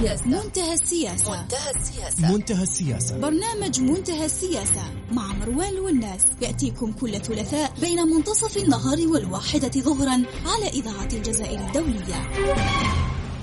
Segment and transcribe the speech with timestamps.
[0.00, 0.26] السياسة.
[0.26, 1.42] منتهى السياسة.
[1.42, 2.32] منتهى السياسة.
[2.32, 3.18] منتهى السياسة.
[3.18, 10.68] برنامج منتهى السياسة مع مروان والناس يأتيكم كل ثلاثاء بين منتصف النهار والواحدة ظهرا على
[10.68, 12.30] إذاعة الجزائر الدولية.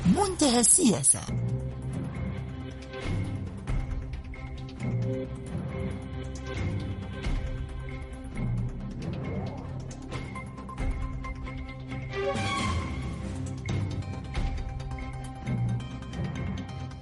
[0.05, 1.19] منتهى السياسة.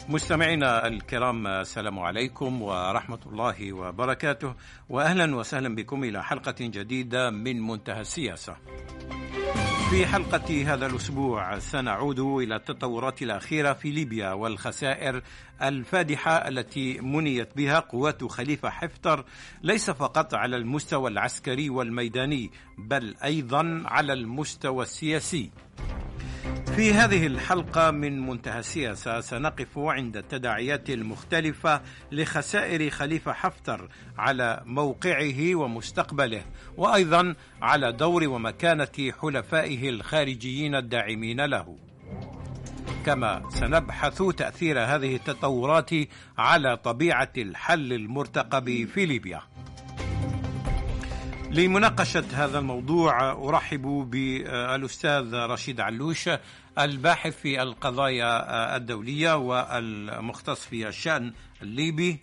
[0.09, 4.53] مستمعينا الكرام السلام عليكم ورحمة الله وبركاته
[4.89, 8.55] وأهلا وسهلا بكم إلى حلقة جديدة من منتهى السياسة.
[9.89, 15.21] في حلقة هذا الأسبوع سنعود إلى التطورات الأخيرة في ليبيا والخسائر
[15.61, 19.25] الفادحة التي منيت بها قوات خليفة حفتر
[19.63, 25.51] ليس فقط على المستوى العسكري والميداني بل أيضا على المستوى السياسي.
[26.75, 35.55] في هذه الحلقة من منتهى السياسة سنقف عند التداعيات المختلفة لخسائر خليفة حفتر على موقعه
[35.55, 36.41] ومستقبله
[36.77, 41.77] وأيضا على دور ومكانة حلفائه الخارجيين الداعمين له.
[43.05, 45.89] كما سنبحث تأثير هذه التطورات
[46.37, 49.41] على طبيعة الحل المرتقب في ليبيا.
[51.55, 56.29] لمناقشة هذا الموضوع أرحب بالأستاذ رشيد علوش
[56.79, 62.19] الباحث في القضايا الدولية والمختص في الشأن الليبي.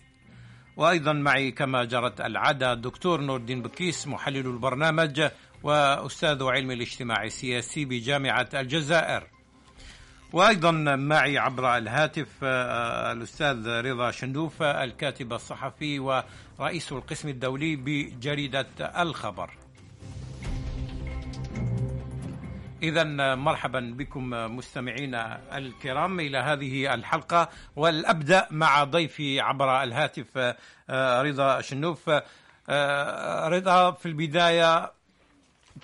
[0.77, 5.29] وأيضا معي كما جرت العادة الدكتور نور الدين بكيس محلل البرنامج
[5.63, 9.32] وأستاذ علم الاجتماع السياسي بجامعة الجزائر.
[10.33, 15.99] وأيضا معي عبر الهاتف الأستاذ رضا شندوف الكاتب الصحفي
[16.59, 18.67] ورئيس القسم الدولي بجريدة
[19.01, 19.49] الخبر.
[22.83, 30.55] اذا مرحبا بكم مستمعينا الكرام إلى هذه الحلقة والأبدأ مع ضيفي عبر الهاتف
[31.25, 32.09] رضا شنوف.
[33.49, 34.91] رضا في البداية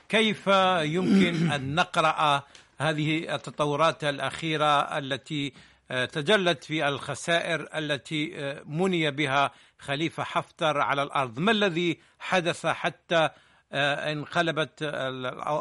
[0.09, 0.47] كيف
[0.81, 2.43] يمكن أن نقرأ
[2.81, 5.53] هذه التطورات الأخيرة التي
[5.89, 8.33] تجلت في الخسائر التي
[8.65, 11.39] مني بها خليفة حفتر على الأرض.
[11.39, 13.29] ما الذي حدث حتى
[13.73, 14.83] انقلبت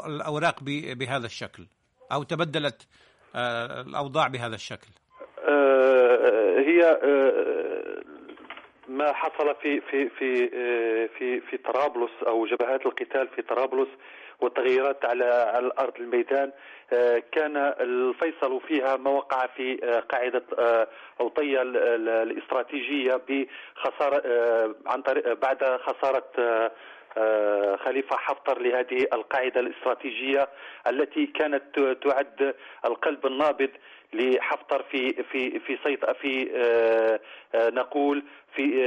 [0.07, 0.63] الأوراق
[0.95, 1.67] بهذا الشكل؟
[2.13, 2.89] أو تبدلت
[3.87, 4.89] الأوضاع بهذا الشكل؟
[6.69, 6.99] هي
[8.89, 10.49] ما حصل في في في
[11.19, 13.89] في في طرابلس أو جبهات القتال في طرابلس
[14.41, 16.53] والتغييرات على على الأرض الميدان.
[17.33, 19.77] كان الفيصل فيها ما وقع في
[20.09, 20.43] قاعدة
[21.21, 24.23] أوطية الاستراتيجية بخسارة
[24.87, 26.25] عن طريق بعد خسارة
[27.77, 30.49] خليفة حفتر لهذه القاعدة الاستراتيجية
[30.87, 32.55] التي كانت تعد
[32.85, 33.71] القلب النابض
[34.13, 36.49] لحفتر في في في سيط في
[37.55, 38.25] نقول
[38.57, 38.85] في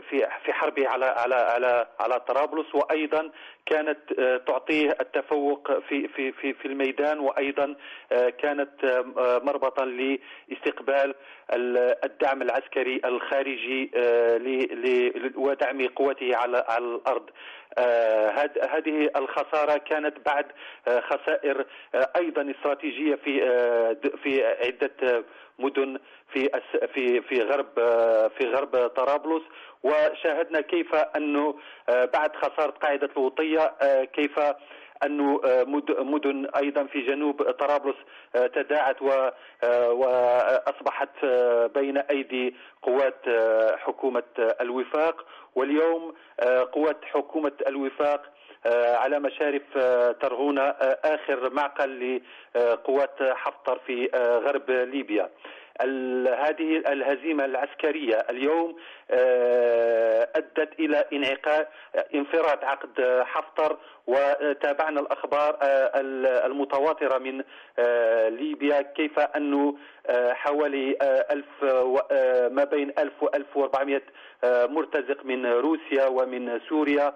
[0.00, 2.74] في في حربه على على على على طرابلس.
[2.74, 3.30] وأيضا
[3.66, 3.98] كانت
[4.46, 7.18] تعطيه التفوق في في في في الميدان.
[7.20, 7.74] وأيضا
[8.38, 9.04] كانت
[9.44, 11.14] مربطا لاستقبال
[12.04, 13.90] الدعم العسكري الخارجي
[15.36, 17.30] ودعم قوته على على الأرض.
[18.70, 20.46] هذه الخسارة كانت بعد
[21.00, 21.66] خسائر
[22.16, 23.40] أيضا استراتيجية في
[24.22, 25.24] في عدة
[25.58, 25.98] مدن
[26.32, 26.48] في
[26.94, 27.68] في في غرب
[28.38, 29.42] في غرب طرابلس.
[29.82, 34.40] وشاهدنا كيف أنه بعد خسارة قاعدة الوطية كيف
[35.02, 35.38] أن
[35.98, 37.96] مدن أيضا في جنوب طرابلس
[38.34, 39.02] تداعت
[39.72, 41.24] وأصبحت
[41.74, 43.20] بين أيدي قوات
[43.78, 44.22] حكومة
[44.60, 45.26] الوفاق.
[45.54, 46.14] واليوم
[46.72, 48.22] قوات حكومة الوفاق
[48.74, 49.62] على مشارف
[50.20, 50.62] ترغونة
[51.04, 52.22] آخر معقل
[52.54, 54.10] لقوات حفتر في
[54.46, 55.30] غرب ليبيا.
[55.80, 58.76] هذه الهزيمة العسكرية اليوم
[60.36, 61.66] أدت إلى انعقاد
[62.14, 65.58] انفراد عقد حفتر وتابعنا الأخبار
[66.46, 67.42] المتواترة من
[68.38, 69.76] ليبيا كيف أنه
[70.30, 70.96] حوالي
[71.30, 71.64] ألف
[72.52, 74.02] ما بين ألف وألف وأربعمائة
[74.44, 77.14] مرتزق من روسيا ومن سوريا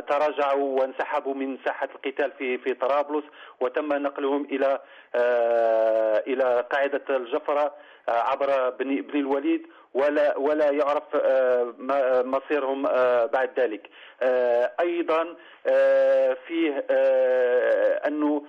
[0.00, 3.24] تراجعوا وانسحبوا من ساحة القتال في في طرابلس
[3.60, 4.80] وتم نقلهم إلى
[6.26, 7.74] إلى قاعدة الجفرة.
[8.08, 11.02] عبر بني, بني الوليد ولا ولا يعرف
[12.26, 12.82] مصيرهم
[13.26, 13.90] بعد ذلك.
[14.80, 15.34] أيضا
[16.46, 16.84] فيه
[18.06, 18.42] أنه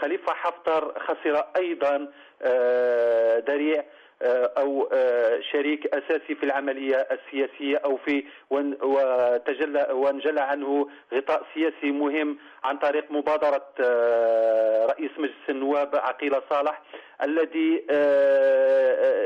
[0.00, 2.08] خليفة حفتر خسر أيضا
[3.40, 3.84] دريع
[4.22, 4.88] أو
[5.52, 8.24] شريك أساسي في العملية السياسية أو في
[8.82, 13.66] وتجلى وانجلى عنه غطاء سياسي مهم عن طريق مبادرة
[14.86, 16.82] رئيس مجلس النواب عقيله صالح
[17.22, 17.86] الذي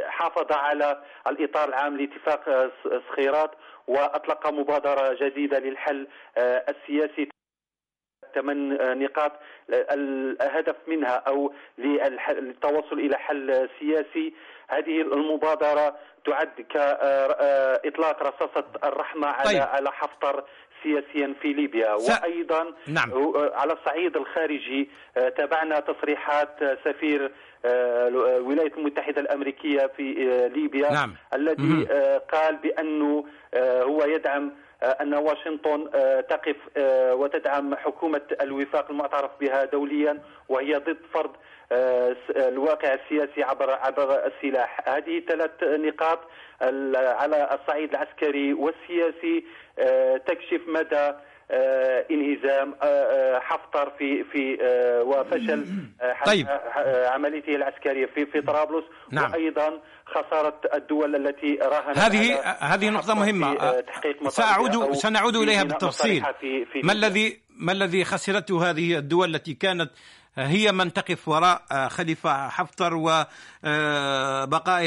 [0.06, 2.70] حافظ على الإطار العام لاتفاق
[3.08, 3.50] صخيرات
[3.86, 6.06] وأطلق مبادرة جديدة للحل
[6.38, 7.28] السياسي.
[8.34, 9.32] ثمان نقاط
[9.70, 14.34] الهدف منها أو للتوصل إلى حل سياسي
[14.68, 15.96] هذه المبادرة
[16.26, 19.62] تعد كاطلاق رصاصة الرحمة على طيب.
[19.62, 20.44] على حفتر
[20.82, 22.10] سياسيا في ليبيا س...
[22.10, 23.10] وأيضا نعم.
[23.36, 24.90] على الصعيد الخارجي
[25.36, 27.32] تابعنا تصريحات سفير
[27.64, 30.12] الولايات المتحدة الأمريكية في
[30.54, 31.14] ليبيا نعم.
[31.34, 31.84] الذي
[32.32, 33.24] قال بأنه
[33.58, 34.52] هو يدعم
[34.84, 35.90] أن واشنطن
[36.28, 36.56] تقف
[37.12, 41.30] وتدعم حكومة الوفاق المعترف بها دوليا وهي ضد فرض
[42.36, 44.88] الواقع السياسي عبر عبر السلاح.
[44.88, 46.18] هذه ثلاث نقاط
[46.62, 49.44] على الصعيد العسكري والسياسي
[50.26, 51.12] تكشف مدى
[52.10, 52.74] انهزام
[53.40, 54.58] حفتر في في
[55.06, 55.66] وفشل
[56.26, 56.46] طيب.
[57.06, 59.30] عمليته العسكرية في في طرابلس نعم.
[59.32, 63.82] وأيضا خسارة الدول التي راهنت هذه هذه نقطة مهمة
[64.28, 69.90] سأعود سنعود إليها بالتفصيل في في ما الذي ما الذي خسرته هذه الدول التي كانت
[70.36, 73.30] هي من تقف وراء خليفة حفتر وبقاء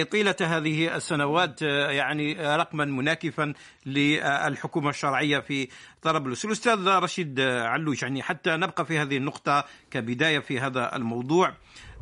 [0.03, 3.53] طيلة هذه السنوات يعني رقما مناكفا
[3.85, 5.67] للحكومة الشرعية في
[6.01, 11.53] طرابلس الأستاذ رشيد علوش يعني حتى نبقى في هذه النقطة كبداية في هذا الموضوع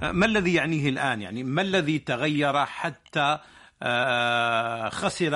[0.01, 3.39] ما الذي يعنيه الآن؟ يعني ما الذي تغير حتى
[4.89, 5.31] خسر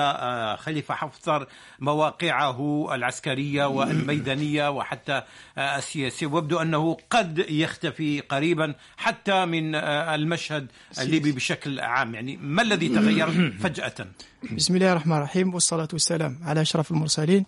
[0.56, 1.46] خليفة حفتر
[1.78, 5.22] مواقعه العسكرية والميدانية وحتى
[5.58, 6.26] السياسية.
[6.26, 10.66] ويبدو أنه قد يختفي قريبا حتى من المشهد
[11.00, 12.14] الليبي بشكل عام.
[12.14, 14.06] يعني ما الذي تغير فجأة؟
[14.52, 17.46] بسم الله الرحمن الرحيم والصلاة والسلام على أشرف المرسلين.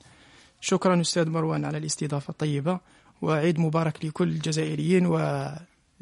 [0.61, 2.81] شكرا أستاذ مروان على الاستضافة الطيبة
[3.23, 5.07] وعيد مبارك لكل الجزائريين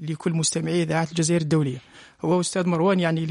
[0.00, 1.78] ولكل مستمعي إذاعة الجزائر الدولية.
[2.24, 3.26] هو أستاذ مروان يعني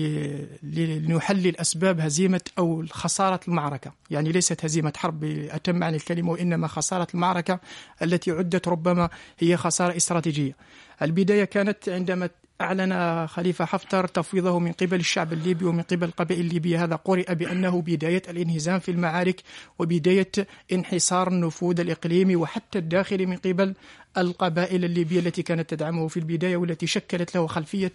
[0.64, 3.92] لنحلل أسباب هزيمة أو خسارة المعركة.
[4.10, 7.60] يعني ليست هزيمة حرب بأتم معنى الكلمة وإنما خسارة المعركة
[8.02, 10.56] التي عدت ربما هي خسارة استراتيجية.
[11.02, 12.30] البداية كانت عندما
[12.62, 16.84] أعلن خليفة حفتر تفويضه من قبل الشعب الليبي ومن قبل القبائل الليبية.
[16.84, 19.42] هذا قرئ بأنه بداية الانهزام في المعارك
[19.80, 20.32] وبداية
[20.72, 23.74] انحصار النفوذ الإقليمي وحتى الداخلي من قبل
[24.18, 27.92] القبائل الليبية التي كانت تدعمه في البداية والتي شكلت له خلفية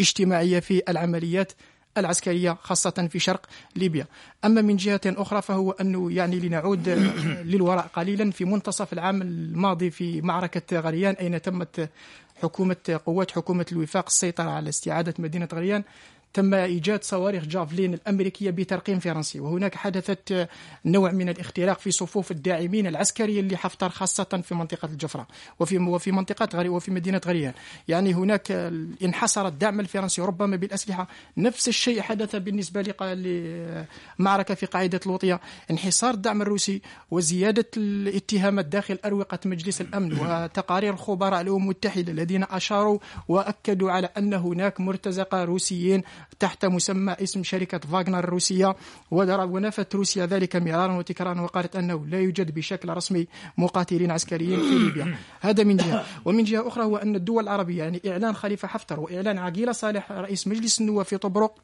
[0.00, 1.52] اجتماعية في العمليات
[1.98, 3.46] العسكرية خاصة في شرق
[3.76, 4.06] ليبيا.
[4.44, 6.88] أما من جهة أخرى فهو أنه يعني لنعود
[7.52, 11.90] للوراء قليلا في منتصف العام الماضي في معركة غريان أين تمت
[12.42, 15.82] حكومة قوات حكومة الوفاق السيطرة على استعادة مدينة غريان.
[16.34, 20.48] تم إيجاد صواريخ جافلين الأمريكية بترقيم فرنسي وهناك حدثت
[20.84, 25.26] نوع من الاختراق في صفوف الداعمين العسكريين لحفتر خاصة في منطقة الجفرة
[25.60, 27.52] وفي وفي منطقة غري وفي مدينة غريان.
[27.88, 28.50] يعني هناك
[29.02, 31.08] انحصر الدعم الفرنسي ربما بالأسلحة.
[31.36, 32.82] نفس الشيء حدث بالنسبة
[34.18, 35.40] لمعركة في قاعدة لوطيا.
[35.70, 42.98] انحصار الدعم الروسي وزيادة الاتهامات داخل أروقة مجلس الأمن وتقارير خبراء الأمم المتحدة الذين أشاروا
[43.28, 46.02] وأكدوا على أن هناك مرتزقة روسيين
[46.38, 48.76] تحت مسمى اسم شركة فاغنر الروسية
[49.10, 53.26] ونفت روسيا ذلك مرارا وتكرارا وقالت أنه لا يوجد بشكل رسمي
[53.58, 55.16] مقاتلين عسكريين في ليبيا.
[55.40, 56.04] هذا من جهة.
[56.24, 60.46] ومن جهة أخرى هو أن الدول العربية يعني إعلان خليفة حفتر وإعلان عقيلة صالح رئيس
[60.48, 61.54] مجلس النواب في طبرق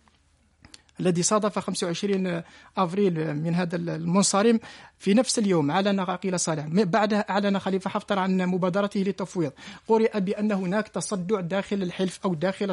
[1.00, 2.42] الذي صادف 25
[2.76, 4.60] أفريل من هذا المنصرم
[5.00, 6.66] في نفس اليوم اعلن عقيل صالح.
[6.66, 9.52] بعدها اعلن خليفة حفتر عن مبادرته للتفويض.
[9.88, 12.72] قرئ بأن هناك تصدع داخل الحلف أو داخل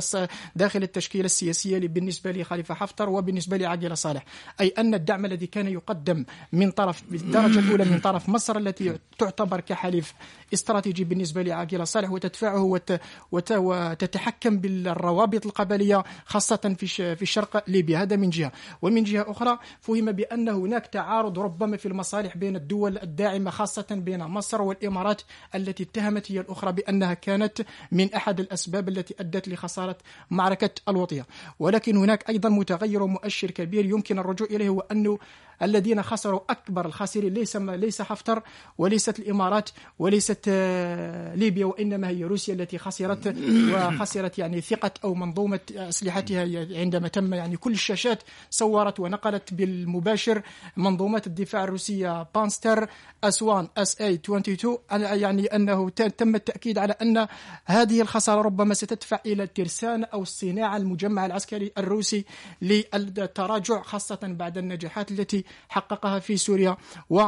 [0.56, 4.26] داخل التشكيلة السياسية بالنسبة لخليفة حفتر وبالنسبة لعقيل صالح.
[4.62, 9.60] أي أن الدعم الذي كان يقدم من طرف بالدرجه الأولى من طرف مصر التي تعتبر
[9.60, 10.14] كحليف
[10.54, 12.62] استراتيجي بالنسبة لعقيل صالح وتدفعه
[13.32, 18.02] وت وتتحكم بالروابط القبلية خاصة في في شرق ليبيا.
[18.02, 18.52] هذا من جهة.
[18.82, 21.86] ومن جهة أخرى فهم بأن هناك تعارض ربما في
[22.18, 25.22] المصالح بين الدول الداعمة خاصة بين مصر والإمارات
[25.56, 29.98] التي اتهمت هي الأخرى بأنها كانت من أحد الأسباب التي أدت لخسارة
[30.32, 31.26] معركة الوطية.
[31.60, 35.20] ولكن هناك أيضا متغير ومؤشر كبير يمكن الرجوع إليه هو انه
[35.62, 37.34] الذين خسروا أكبر الخاسرين.
[37.34, 38.44] ليس ليس حفتر
[38.78, 40.50] وليست الإمارات وليست
[41.36, 43.36] ليبيا وإنما هي روسيا التي خسرت
[43.74, 50.42] وخسرت يعني ثقة أو منظومة أسلحتها عندما تم يعني كل الشاشات صورت ونقلت بالمباشر
[50.78, 52.90] منظومات الدفاع الروسية بانتسير
[53.24, 57.28] S 1 SA 22 يعني أنه تم التأكيد على أن
[57.66, 62.26] هذه الخسارة ربما ستدفع إلى الترسانه أو الصناعة المجمع العسكري الروسي
[62.62, 66.78] للتراجع خاصة بعد النجاحات التي حققها في سوريا.
[67.10, 67.22] و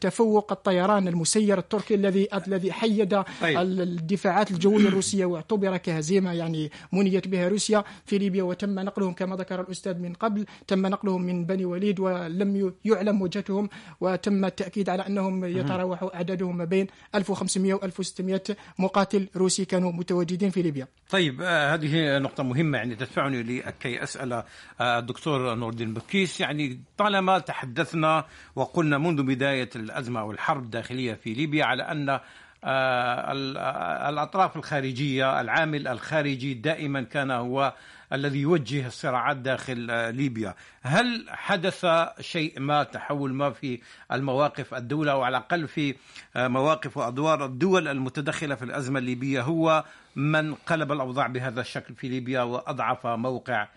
[0.00, 3.58] تفوق الطيران المسير التركي الذي الذي حيد طيب.
[3.58, 9.60] الدفاعات الجوية الروسية واعتبر كهزيمة يعني منيت بها روسيا في ليبيا وتم نقلهم كما ذكر
[9.60, 13.68] الأستاذ من قبل تم نقلهم من بني وليد ولم يعلم وجهتهم
[14.00, 18.42] وتم التأكيد على أنهم يتراوح اعدادهم ما بين 1500 و 1600
[18.78, 20.88] مقاتل روسي كانوا متواجدين في ليبيا.
[21.10, 26.80] طيب آه هذه نقطة مهمة يعني تدفعني لكي أسأل آه الدكتور نور الدين بكيس يعني
[26.98, 28.24] طالما تحدثنا
[28.56, 32.20] وقلنا منذ بداية الأزمة والحرب الداخلية في ليبيا على أن آه،
[32.64, 37.74] آه، الأطراف الخارجية العامل الخارجي دائما كان هو
[38.12, 40.54] الذي يوجه الصراعات داخل آه، ليبيا.
[40.82, 41.86] هل حدث
[42.20, 43.80] شيء ما تحول ما في
[44.12, 45.94] المواقف الدولة أو على الأقل في
[46.36, 49.84] مواقف وأدوار الدول المتدخلة في الأزمة الليبية هو
[50.16, 53.68] من قلب الأوضاع بهذا الشكل في ليبيا وأضعف موقع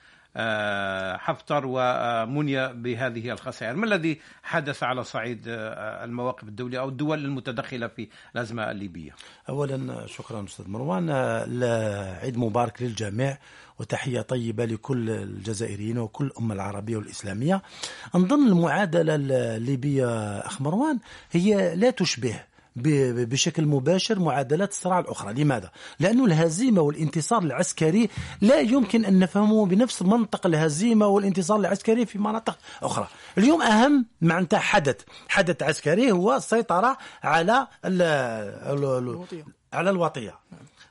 [1.17, 3.75] حفتر ومنيا بهذه الخسائر.
[3.75, 9.15] ما الذي حدث على صعيد آه، المواقف الدولية أو الدول المتدخلة في الأزمة الليبية؟
[9.49, 11.09] أولا شكرا أستاذ مروان.
[12.21, 13.37] عيد مبارك للجميع
[13.79, 17.61] وتحية طيبة لكل الجزائريين وكل الأمة العربية والإسلامية.
[18.15, 20.99] أنظن المعادلة الليبية أخ مروان
[21.31, 25.33] هي لا تشبه بشكل مباشر معادلات الصراع الأخرى.
[25.33, 28.09] لماذا؟ لأن الهزيمة والانتصار العسكري
[28.41, 33.07] لا يمكن أن نفهمه بنفس منطق الهزيمة والانتصار العسكري في مناطق أخرى.
[33.37, 35.01] اليوم أهم معناتها حدث.
[35.27, 37.67] حدث عسكري هو السيطرة على
[39.73, 40.39] على الوطية.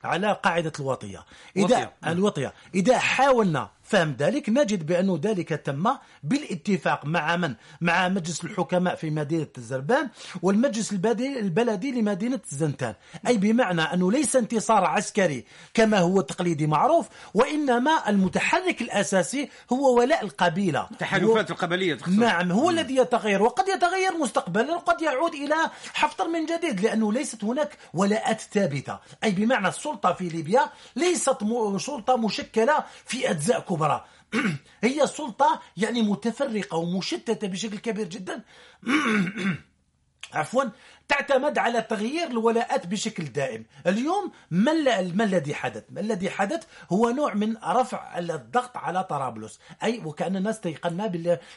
[0.05, 1.25] على قاعدة الوطية.
[1.57, 2.53] إذا الوطية.
[2.75, 5.85] إذا حاولنا فهم ذلك نجد بأن ذلك تم
[6.23, 10.09] بالاتفاق مع من؟ مع مجلس الحكماء في مدينة الزربان
[10.43, 12.95] والمجلس البلدي لمدينة زنتان
[13.27, 15.45] أي بمعنى أنه ليس انتصار عسكري
[15.75, 22.13] كما هو التقليدي معروف وإنما المتحرك الأساسي هو ولاء القبيلة التحالفات القبلية تخصر.
[22.13, 22.71] نعم هو م.
[22.71, 25.57] الذي يتغير وقد يتغير مستقبلا وقد يعود إلى
[25.95, 31.37] حفتر من جديد لأنه ليست هناك ولاءات ثابتة أي بمعنى السلطة في ليبيا ليست
[31.77, 33.82] سلطة مشكلة في أجزاء كبرى
[34.83, 38.43] هي سلطة يعني متفرقة ومشتتة بشكل كبير جدا.
[40.33, 40.65] عفوا
[41.13, 43.65] تعتمد على تغيير الولاءات بشكل دائم.
[43.87, 49.61] اليوم ما, الذي حدث؟ ما الذي حدث هو نوع من رفع الضغط على طرابلس.
[49.83, 50.93] أي وكأن الناس تيقن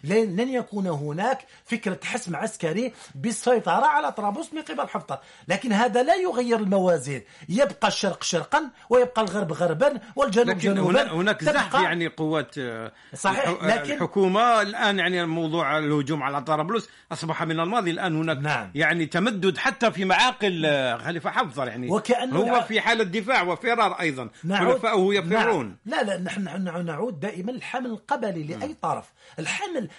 [0.03, 6.15] لن يكون هناك فكرة حسم عسكري بالسيطرة على طرابلس من قبل حفتر لكن هذا لا
[6.15, 7.21] يغير الموازين.
[7.49, 11.11] يبقى الشرق شرقا ويبقى الغرب غربا والجنوب جنوبا.
[11.11, 17.43] هناك زحف يعني قوات آه، صحيح لكن الحكومة الآن يعني موضوع الهجوم على طرابلس أصبح
[17.43, 17.91] من الماضي.
[17.91, 18.71] الآن هناك نعم.
[18.75, 21.91] يعني تمد تردد حتى في معاقل آه، خليفة حفظر يعني.
[21.91, 24.29] وكأنه هو في حالة دفاع وفرار أيضا.
[24.49, 25.77] خلفاؤه يفرون.
[25.85, 26.03] نعم.
[26.03, 29.05] لا لا نحن نعود دائما الحمل القبلي لأي طرف.
[29.39, 29.89] الحمل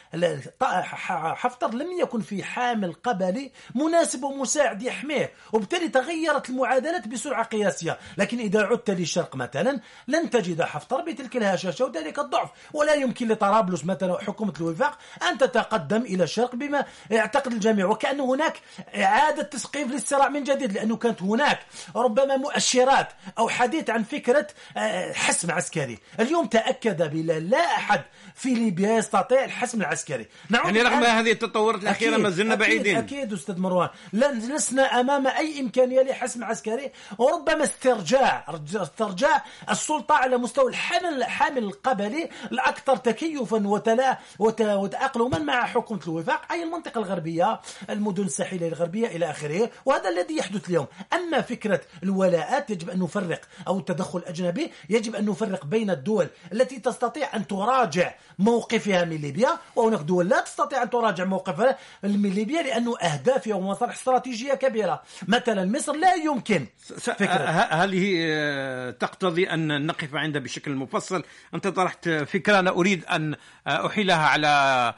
[1.34, 5.32] حفتر لم يكن في حامل قبلي مناسب ومساعد يحميه.
[5.52, 7.98] وبالتالي تغيرت المعادلات بسرعة قياسية.
[8.18, 11.84] لكن إذا عدت للشرق مثلا لن تجد حفتر بتلك الهشاشة.
[11.84, 12.50] وذلك الضعف.
[12.72, 14.98] ولا يمكن لطرابلس مثلا حكومة الوفاق
[15.30, 17.86] أن تتقدم إلى الشرق بما يعتقد الجميع.
[17.86, 18.60] وكأن هناك
[18.96, 21.58] إعادة إعادة تسقيف للصراع من جديد لأنه كانت هناك
[21.96, 25.98] ربما مؤشرات أو حديث عن فكرة آه، حسم عسكري.
[26.20, 28.02] اليوم تأكد بلا لا أحد
[28.34, 30.26] في ليبيا يستطيع الحسم العسكري.
[30.50, 32.96] يعني رغم هذه التطورات الأخيرة ما زلنا بعيدين.
[32.96, 33.88] أكيد أستاذ مروان.
[34.12, 42.30] لسنا أمام أي إمكانية لحسم عسكري وربما استرجاع استرجاع السلطة على مستوى الحمل الحامل القبلي
[42.52, 49.70] الأكثر تكيفا وتلا وتأقلما مع حكومة الوفاق أي المنطقة الغربية المدن الساحلية الغربية إلى آخره
[49.84, 50.86] وهذا الذي يحدث اليوم.
[51.12, 56.78] أما فكرة الولاءات يجب أن نفرق أو التدخل الأجنبي يجب أن نفرق بين الدول التي
[56.78, 62.62] تستطيع أن تراجع موقفها من ليبيا وهناك دول لا تستطيع أن تراجع موقفها من ليبيا
[62.62, 65.02] لأنه أهدافها ومصالح استراتيجية كبيرة.
[65.28, 66.66] مثلا مصر لا يمكن
[66.98, 67.26] فكرة.
[67.26, 73.34] هذه آه، تقتضي أن نقف عندها بشكل مفصل؟ أنت طرحت فكرة أنا أريد أن
[73.66, 74.94] أحيلها على آه،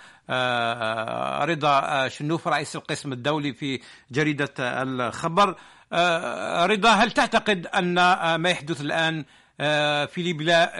[1.44, 3.80] رضا شنوف رئيس القسم الدولي في
[4.10, 5.54] جريدة الخبر.
[5.92, 7.94] آه، رضا هل تعتقد أن
[8.36, 9.24] ما يحدث الآن
[9.60, 10.22] آه، في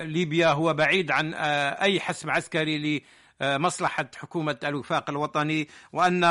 [0.05, 3.03] ليبيا, هو بعيد عن أي حسم عسكري
[3.41, 6.25] لمصلحة حكومة الوفاق الوطني وأن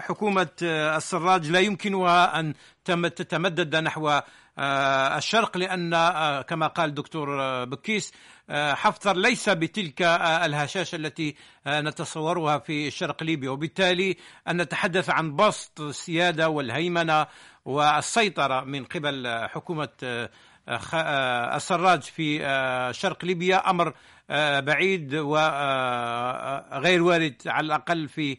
[0.00, 2.54] حكومة السراج لا يمكنها أن
[2.86, 4.20] تتمدد نحو
[4.58, 5.90] الشرق لأن
[6.42, 7.28] كما قال الدكتور
[7.64, 8.16] بكيس آه،
[8.52, 11.34] حفتر ليس بتلك آه، الهشاشة التي
[11.66, 13.50] آه، نتصورها في شرق ليبيا.
[13.50, 14.16] وبالتالي
[14.48, 17.26] أن نتحدث عن بسط السيادة والهيمنة
[17.64, 19.88] والسيطرة من قبل حكومة
[21.56, 22.38] السراج في
[22.94, 23.70] شرق ليبيا.
[23.70, 23.94] أمر
[24.60, 28.38] بعيد وغير وارد على الأقل في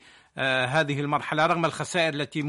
[0.67, 2.41] هذه المرحلة رغم الخسائر التي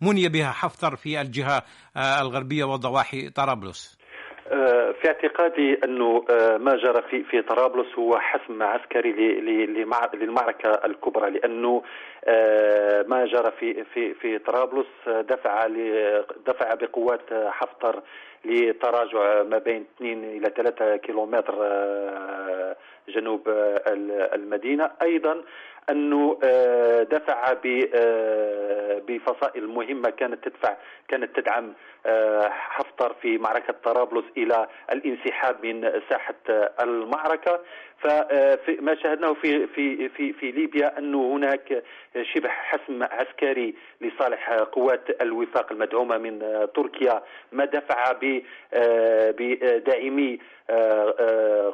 [0.00, 1.62] مني بها حفتر في الجهة
[1.96, 3.99] الغربية وضواحي طرابلس.
[5.00, 6.24] في اعتقادي أنه
[6.58, 9.12] ما جرى في في طرابلس هو حسم عسكري
[10.14, 11.82] للمعركة الكبرى لأنه
[13.08, 15.66] ما جرى في في في طرابلس دفع
[16.46, 18.02] دفع بقوات حفتر
[18.44, 21.54] لتراجع ما بين 2 إلى 3 كيلومتر
[23.08, 23.48] جنوب
[24.34, 24.90] المدينة.
[25.02, 25.42] أيضا
[25.90, 26.38] أنه
[27.02, 27.52] دفع
[29.08, 30.76] بفصائل مهمة كانت تدفع
[31.08, 31.72] كانت تدعم
[32.50, 36.34] حفتر في معركة طرابلس إلى الانسحاب من ساحة
[36.82, 37.60] المعركة.
[37.98, 41.82] فما شاهدناه في في في في ليبيا أنه هناك
[42.34, 47.22] شبه حسم عسكري لصالح قوات الوفاق المدعومة من تركيا.
[47.52, 48.12] ما دفع
[49.38, 50.38] بداعمي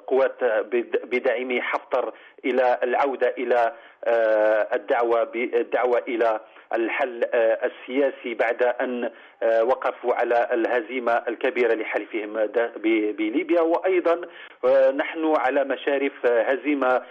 [0.06, 0.44] قوات
[1.04, 2.12] بداعمي حفتر
[2.44, 3.72] إلى العودة إلى
[4.74, 6.40] الدعوة بالدعوه إلى
[6.74, 9.10] الحل السياسي بعد أن
[9.62, 12.46] وقفوا على الهزيمة الكبيرة لحلفهم
[13.18, 13.60] بليبيا.
[13.60, 14.20] وأيضا
[14.90, 17.02] نحن على مشارف هزيمة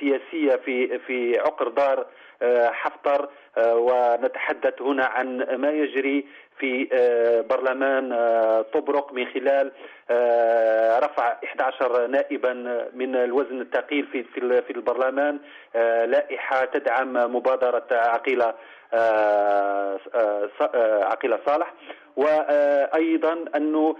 [0.00, 2.06] سياسية في في عقر دار
[2.72, 3.28] حفتر
[3.58, 6.26] ونتحدث هنا عن ما يجري
[6.60, 6.88] في
[7.50, 8.10] برلمان
[8.74, 9.72] طبرق من خلال
[11.04, 12.52] رفع 11 نائبا
[12.94, 14.22] من الوزن الثقيل في
[14.62, 15.38] في البرلمان.
[16.04, 18.54] لائحة تدعم مبادرة عقيلة
[21.12, 21.72] عقيلة صالح.
[22.16, 23.96] وأيضا انه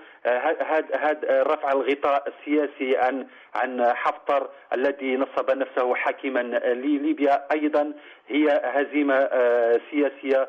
[0.97, 6.41] هذا رفع الغطاء السياسي عن عن حفتر الذي نصب نفسه حاكما
[6.75, 7.93] لليبيا أيضا
[8.29, 9.29] هي هزيمة
[9.91, 10.49] سياسية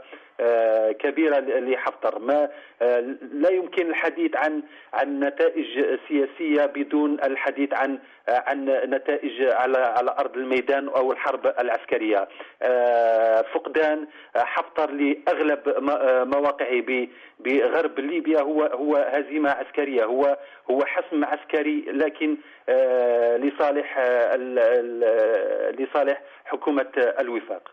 [1.00, 2.50] كبيرة لحفتر ما
[3.33, 10.38] لا يمكن الحديث عن عن نتائج سياسية بدون الحديث عن عن نتائج على على أرض
[10.38, 12.27] الميدان أو الحرب العسكرية.
[13.53, 15.60] فقدان حفتر لأغلب
[16.36, 17.07] مواقعه
[17.39, 18.41] بغرب ليبيا.
[18.41, 20.05] هو هو هزيمة عسكرية.
[20.05, 20.38] هو
[20.71, 22.38] هو حسم عسكري لكن
[23.48, 24.00] لصالح
[25.79, 27.72] لصالح حكومة الوفاق.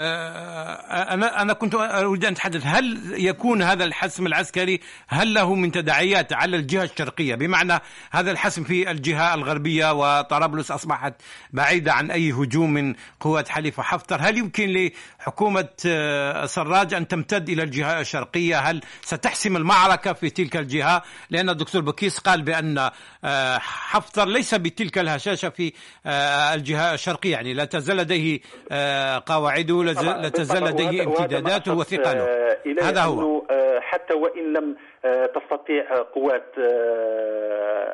[0.00, 2.62] آه، أنا أنا كنت أريد أن أتحدث.
[2.64, 7.80] هل يكون هذا الحسم العسكري هل له من تداعيات على الجهة الشرقية؟ بمعنى
[8.10, 11.14] هذا الحسم في الجهة الغربية وطرابلس أصبحت
[11.52, 14.18] بعيدة عن أي هجوم من قوات حليفة حفتر.
[14.20, 20.56] هل يمكن لحكومة آه، سراج أن تمتد إلى الجهة الشرقية؟ هل ستحسم المعركة في تلك
[20.56, 22.90] الجهة؟ لأن الدكتور بكيس قال بأن
[23.24, 25.72] آه، حفتر ليس بتلك الهشاشة في
[26.54, 27.32] الجهة الشرقية.
[27.32, 28.40] يعني لا تزال لديه
[29.26, 33.42] قواعده لا تزال لديه امتداداته وثقله آه، هذا هو.
[33.50, 36.54] آه، حتى وإن لم آه، تستطيع قوات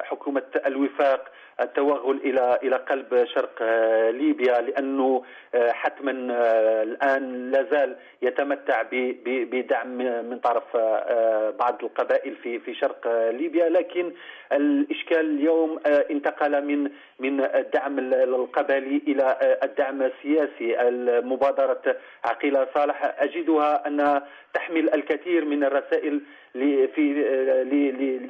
[0.05, 3.63] حكومة الوفاق التوغل إلى إلى قلب شرق
[4.11, 6.11] ليبيا لأنه حتما
[6.83, 8.83] الآن لا زال يتمتع
[9.27, 9.99] بدعم
[10.31, 10.77] من طرف
[11.59, 13.69] بعض القبائل في في شرق ليبيا.
[13.69, 14.13] لكن
[14.53, 20.81] الإشكال اليوم انتقل من من الدعم القبلي إلى الدعم السياسي.
[20.89, 26.21] المبادرة عقيلة صالح أجدها انها تحمل الكثير من الرسائل
[26.55, 27.13] في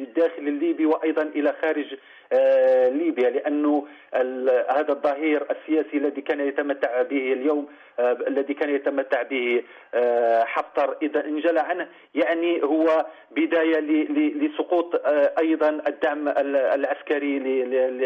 [0.01, 1.95] للداخل الليبي وأيضا إلى خارج
[2.33, 3.87] آه، ليبيا لأنه
[4.71, 9.63] هذا الظهير السياسي الذي كان يتمتع به اليوم آه، الذي كان يتمتع به
[9.95, 11.89] آه، حفتر إذا انجلى عنه.
[12.15, 13.81] يعني هو بداية
[14.35, 15.03] لسقوط
[15.39, 17.39] أيضا الدعم العسكري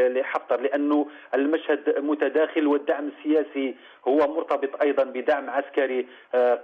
[0.08, 3.74] لحفتر لأنه المشهد متداخل والدعم السياسي
[4.08, 6.06] هو مرتبط أيضا بدعم عسكري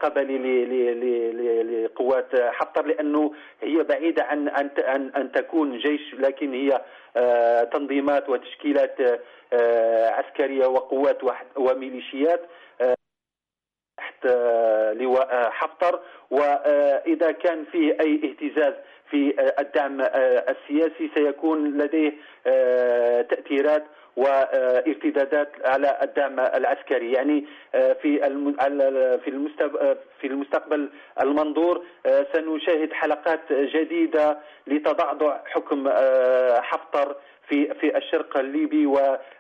[0.01, 0.65] قبلي
[1.63, 6.81] لقوات حفتر لأنه هي بعيدة عن ان ان تكون جيش لكن هي
[7.17, 8.97] آه، تنظيمات وتشكيلات
[9.53, 11.19] آه، عسكرية وقوات
[11.57, 12.41] وميليشيات.
[12.41, 12.64] آه،
[14.93, 16.01] لواء حفتر.
[16.31, 18.75] وإذا كان فيه أي اهتزاز
[19.11, 22.13] في الدعم السياسي سيكون لديه
[23.23, 23.85] تأثيرات
[24.17, 27.13] وارتدادات على الدعم العسكري.
[27.13, 28.19] يعني في
[29.25, 29.31] في
[30.21, 30.89] في المستقبل
[31.21, 31.85] المنظور
[32.33, 35.89] سنشاهد حلقات جديدة لتضعضع حكم
[36.61, 37.17] حفتر.
[37.49, 38.87] في في الشرق الليبي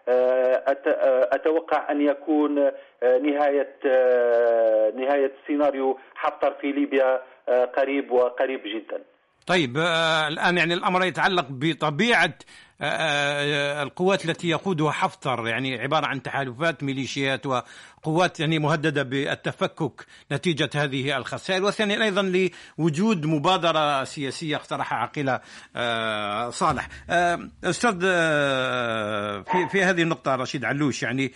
[0.06, 2.54] واتوقع أن يكون
[3.02, 3.76] نهاية
[4.96, 7.22] نهاية سيناريو حفتر في ليبيا
[7.76, 9.02] قريب وقريب جدا.
[9.46, 9.78] طيب
[10.28, 12.34] الآن يعني الأمر يتعلق بطبيعة
[13.82, 21.16] القوات التي يقودها حفتر يعني عبارة عن تحالفات ميليشيات وقوات يعني مهددة بالتفكك نتيجة هذه
[21.16, 21.64] الخسائر.
[21.64, 25.40] وثانيا أيضا لوجود مبادرة سياسية اقترحها عقيله
[26.50, 26.88] صالح.
[27.64, 28.00] أستاذ
[29.44, 31.32] في في هذه النقطة رشيد علوش يعني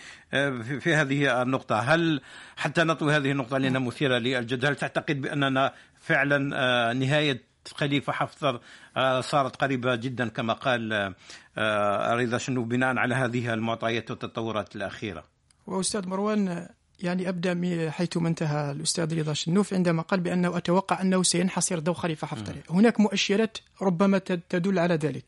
[0.79, 2.21] في هذه النقطة هل
[2.57, 8.61] حتى نطوي هذه النقطة لأنها مثيرة للجدل؟ تعتقد بأننا فعلا نهاية خليفة حفتر
[8.97, 11.13] آه، صارت قريبة جدا كما قال
[11.57, 15.23] آه، رضا شنو بناء على هذه المعطيات والتطورات الأخيرة.
[15.67, 16.69] وأستاذ مروان
[17.01, 22.27] يعني أبدأ حيثما انتهى الأستاذ رضا شنوف عندما قال بأنه أتوقع أنه سينحصر ضوء خليفة
[22.27, 24.17] حفتر هناك مؤشرات ربما
[24.49, 25.23] تدل على ذلك.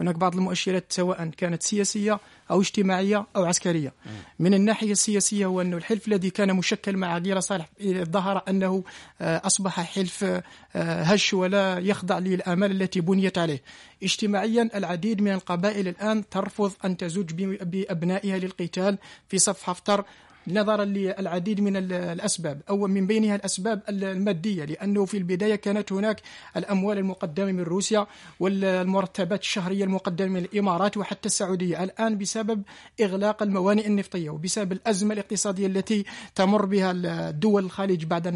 [0.00, 3.92] هناك بعض المؤشرات سواء كانت سياسية أو اجتماعية أو عسكرية.
[4.38, 8.84] من الناحية السياسية هو أنه الحلف الذي كان مشكل مع غير صالح ظهر أنه
[9.20, 13.62] آه، أصبح حلف آه، هش ولا يخضع للآمال التي بنيت عليه.
[14.02, 17.32] اجتماعيا العديد من القبائل الآن ترفض أن تزوج
[17.62, 20.04] بأبنائها للقتال في صف حفتر.
[20.48, 26.20] نظرا للعديد من الأسباب أو من بينها الأسباب المادية لأنه في البداية كانت هناك
[26.56, 28.06] الأموال المقدمة من روسيا
[28.40, 31.82] والمرتبات الشهرية المقدمة من الإمارات وحتى السعودية.
[31.84, 32.62] الآن بسبب
[33.00, 36.04] إغلاق الموانئ النفطية وبسبب الأزمة الاقتصادية التي
[36.34, 38.26] تمر بها الدول الخليج بعد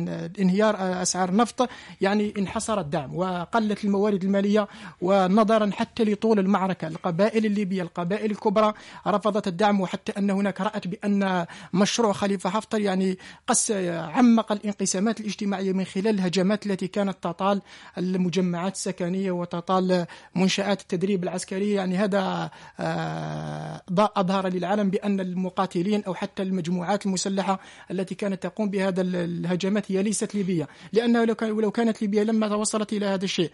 [0.40, 1.68] انهيار أسعار النفط
[2.01, 4.68] يعني انحصر الدعم وقلت الموارد المالية
[5.01, 6.88] ونظرا حتى لطول المعركة.
[6.88, 8.73] القبائل الليبية القبائل الكبرى
[9.07, 15.20] رفضت الدعم وحتى أن هناك رأت بأن مشروع مشروع خليفة حفتر يعني قس عمق الانقسامات
[15.20, 17.62] الاجتماعية من خلال الهجمات التي كانت تطال
[17.98, 21.72] المجمعات السكنية وتطال منشآت التدريب العسكري.
[21.72, 29.02] يعني هذا آه، أظهر للعالم بأن المقاتلين أو حتى المجموعات المسلحة التي كانت تقوم بهذا
[29.02, 33.50] الهجمات هي ليست ليبية لأنه لو كانت ليبيا لما توصلت إلى هذا الشيء.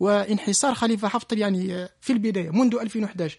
[0.00, 3.38] وانحصار خليفة حفتر يعني في البداية منذ 2011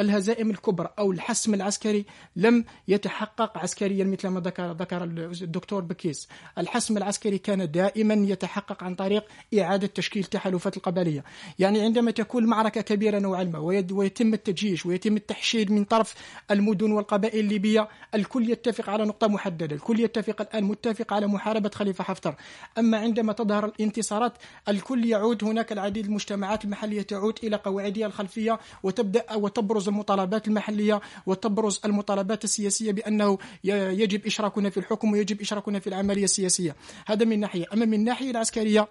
[0.00, 2.04] الهزائم الكبرى أو الحسم العسكري
[2.36, 6.28] لم يتحقق عسكريا مثل ما ذكر ذكر الدكتور بكيس.
[6.58, 9.24] الحسم العسكري كان دائما يتحقق عن طريق
[9.58, 11.24] إعادة تشكيل تحالفات القبلية.
[11.58, 13.58] يعني عندما تكون معركة كبيرة نوعا ما
[13.92, 16.14] ويتم التجيش ويتم التحشيد من طرف
[16.50, 22.04] المدن والقبائل الليبية الكل يتفق على نقطة محددة الكل يتفق الآن متفق على محاربة خليفة
[22.04, 22.34] حفتر.
[22.78, 24.32] أما عندما تظهر الانتصارات
[24.68, 31.80] الكل يعود هناك العديد المجتمعات المحلية تعود إلى قواعدها الخلفية وتبدأ وتبرز المطالبات المحلية وتبرز
[31.84, 36.76] المطالبات السياسية بأنه يجب إشراكنا في الحكم ويجب إشراكنا في العملية السياسية.
[37.06, 37.64] هذا من ناحية.
[37.72, 38.88] أما من الناحية العسكرية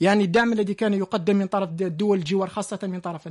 [0.00, 3.28] يعني الدعم الذي كان يقدم من طرف دول الجوار خاصة من طرف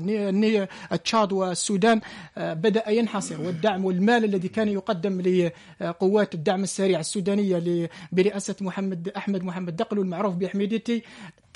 [1.03, 2.01] تشاد والسودان
[2.37, 3.41] آه، بدأ ينحصر.
[3.41, 10.35] والدعم والمال الذي كان يقدم لقوات الدعم السريع السودانية برئاسة محمد أحمد محمد دقلو المعروف
[10.35, 11.03] بحميدتي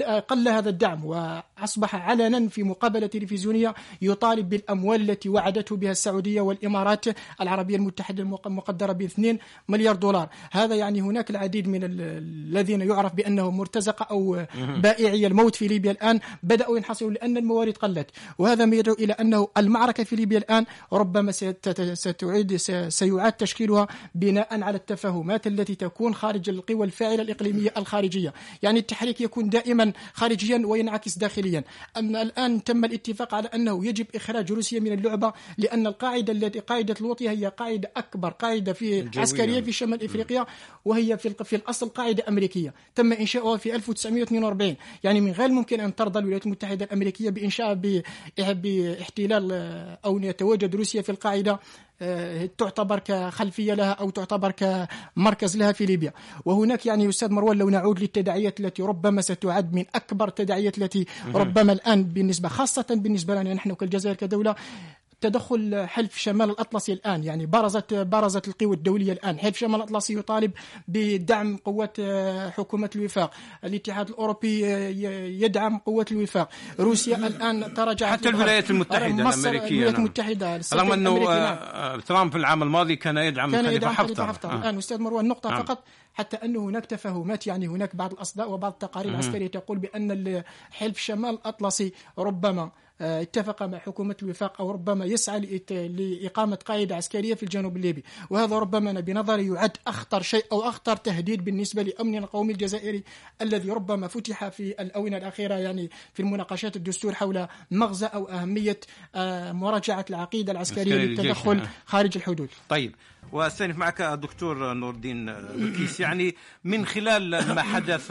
[0.03, 7.05] قل هذا الدعم وأصبح علنا في مقابلة تلفزيونية يطالب بالأموال التي وعدته بها السعودية والإمارات
[7.41, 9.37] العربية المتحدة المقدرة ب 2
[9.69, 10.29] مليار دولار.
[10.51, 16.19] هذا يعني هناك العديد من الذين يعرف بأنهم مرتزقة أو بائعي الموت في ليبيا الآن.
[16.43, 18.09] بدأوا ينحصروا لأن الموارد قلت.
[18.37, 21.31] وهذا ما يدعو إلى أنه المعركة في ليبيا الآن ربما
[21.93, 22.55] ستعيد
[22.89, 28.33] سيعاد تشكيلها بناء على التفاهمات التي تكون خارج القوى الفاعلة الإقليمية الخارجية.
[28.61, 31.63] يعني التحريك يكون دائما خارجيا وينعكس داخليا.
[31.97, 36.95] أما الآن تم الاتفاق على أنه يجب إخراج روسيا من اللعبة لأن القاعدة التي قاعدة
[37.01, 40.45] الوطية هي قاعدة أكبر قاعدة في عسكرية في شمال إفريقيا
[40.85, 42.73] وهي في في الأصل قاعدة أمريكية.
[42.95, 47.73] تم إنشاؤها في 1942 يعني من غير الممكن أن ترضى الولايات المتحدة الأمريكية بإنشاء
[48.37, 49.51] بإحتلال
[50.05, 51.51] أو يتواجد روسيا في القاعدة.
[51.51, 51.59] آه،
[52.57, 56.13] تعتبر كخلفية لها أو تعتبر كمركز لها في ليبيا.
[56.45, 61.71] وهناك يعني أستاذ مروان لو نعود للتداعيات التي ربما ستعد من أكبر التداعيات التي ربما
[61.73, 64.55] الآن بالنسبة خاصة بالنسبة لنا نحن كالجزائر كدولة
[65.21, 70.51] تدخل حلف شمال الأطلسي الآن يعني برزت برزت القوى الدولية الآن حلف شمال الأطلسي يطالب
[70.87, 73.31] بدعم قوات آه، حكومة الوفاق
[73.63, 74.89] الاتحاد الأوروبي آه،
[75.27, 80.05] يدعم قوات الوفاق روسيا الآن تراجعت حتى الولايات المتحدة الأمريكية الولايات نعم.
[80.05, 81.57] المتحدة رغم أنه نعم.
[81.61, 84.55] آه، ترامب في العام الماضي كان يدعم كان يدعم حفتر, حفتر.
[84.55, 85.63] الآن أستاذ مروان نقطة نعم.
[85.63, 90.97] فقط حتى أنه هناك تفاهمات يعني هناك بعض الأصداء وبعض التقارير العسكرية تقول بأن حلف
[90.97, 97.43] شمال الأطلسي ربما آه، اتفق مع حكومة الوفاق أو ربما يسعى لإقامة قاعدة عسكرية في
[97.43, 98.03] الجنوب الليبي.
[98.29, 103.03] وهذا ربما بنظري يعد أخطر شيء أو أخطر تهديد بالنسبة لأمننا القومي الجزائري
[103.41, 108.79] الذي ربما فتح في الأونة الأخيرة يعني في المناقشات الدستور حول مغزى أو أهمية
[109.15, 111.67] آه، مراجعة العقيدة العسكرية للتدخل نعم.
[111.85, 112.49] خارج الحدود.
[112.69, 112.95] طيب
[113.31, 118.07] واستأنف معك دكتور نور الدين بكيس يعني من خلال ما حدث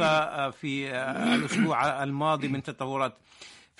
[0.60, 0.94] في
[1.34, 3.16] الأسبوع الماضي من تطورات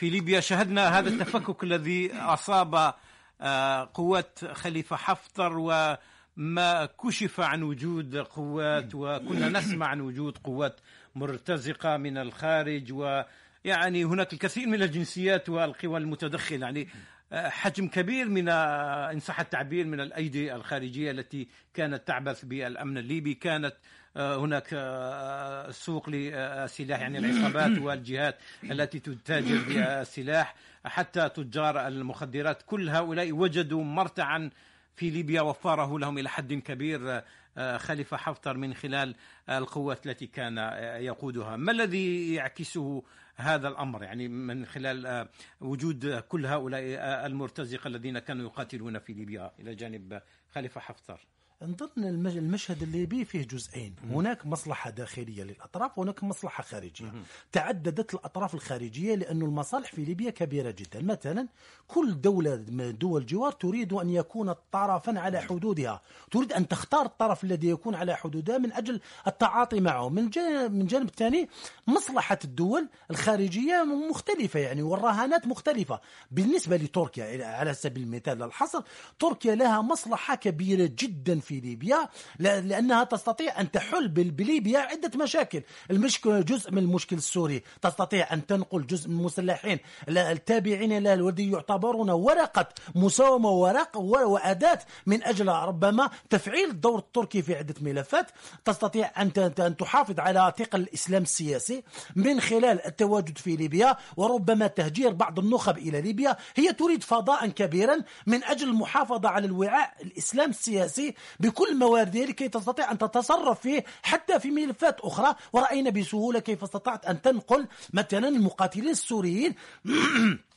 [0.01, 2.95] في ليبيا شهدنا هذا التفكك الذي أصاب
[3.41, 10.81] آه، قوات خليفة حفتر وما كشف عن وجود قوات وكنا نسمع عن وجود قوات
[11.15, 16.61] مرتزقة من الخارج ويعني هناك الكثير من الجنسيات والقوى المتدخلة.
[16.61, 16.89] يعني
[17.33, 23.35] حجم كبير من إن صح التعبير من الأيدي الخارجية التي كانت تعبث بالأمن الليبي.
[23.35, 23.77] كانت آه،
[24.17, 33.33] هناك آه، سوق للسلاح يعني العصابات والجهات التي تتاجر بالسلاح حتى تجار المخدرات كل هؤلاء
[33.33, 34.51] وجدوا مرتعا
[34.97, 37.23] في ليبيا وفره لهم إلى حد كبير
[37.59, 39.15] آه، خليفة حفتر من خلال
[39.49, 40.59] القوات التي كان
[41.01, 43.03] يقودها، ما الذي يعكسه
[43.37, 45.29] هذا الأمر؟ يعني من خلال
[45.61, 46.81] وجود كل هؤلاء
[47.27, 50.23] المرتزقة الذين كانوا يقاتلون في ليبيا إلى جانب
[50.55, 51.27] خليفة حفتر؟
[51.63, 53.95] نظن المشهد الليبي فيه جزئين.
[54.11, 57.13] هناك مصلحة داخلية للأطراف وهناك مصلحة خارجية.
[57.53, 61.03] تعددت الأطراف الخارجية لأن المصالح في ليبيا كبيرة جدا.
[61.03, 61.49] مثلا
[61.89, 66.01] كل دولة من دول الجوار تريد أن يكون طرفا على حدودها.
[66.31, 70.09] تريد أن تختار الطرف الذي يكون على حدودها من أجل التعاطي معه.
[70.09, 71.49] من جانب, من جانب الثاني
[71.87, 76.01] مصلحة الدول الخارجية مختلفة يعني والرهانات مختلفة.
[76.31, 78.83] بالنسبة لتركيا على سبيل المثال للحصر
[79.19, 82.09] تركيا لها مصلحة كبيرة جدا في ليبيا
[82.39, 85.63] لأنها تستطيع أن تحل بليبيا عدة مشاكل.
[85.91, 87.63] المشكلة جزء من المشكل السوري.
[87.83, 95.25] تستطيع أن تنقل جزء من المسلحين التابعين لها الذي يعتبرون ورقة مساومة ورق وأداة من
[95.25, 98.27] أجل ربما تفعيل الدور التركي في عدة ملفات.
[98.65, 101.83] تستطيع أن تحافظ على ثقل الإسلام السياسي
[102.17, 106.37] من خلال التواجد في ليبيا وربما تهجير بعض النخب إلى ليبيا.
[106.57, 112.93] هي تريد فضاء كبيرا من أجل المحافظة على الوعاء الإسلام السياسي بكل موارده لكي تستطيع
[112.93, 115.35] أن تتصرف فيه حتى في ملفات أخرى.
[115.53, 119.55] ورأينا بسهولة كيف استطعت أن تنقل مثلا المقاتلين السوريين.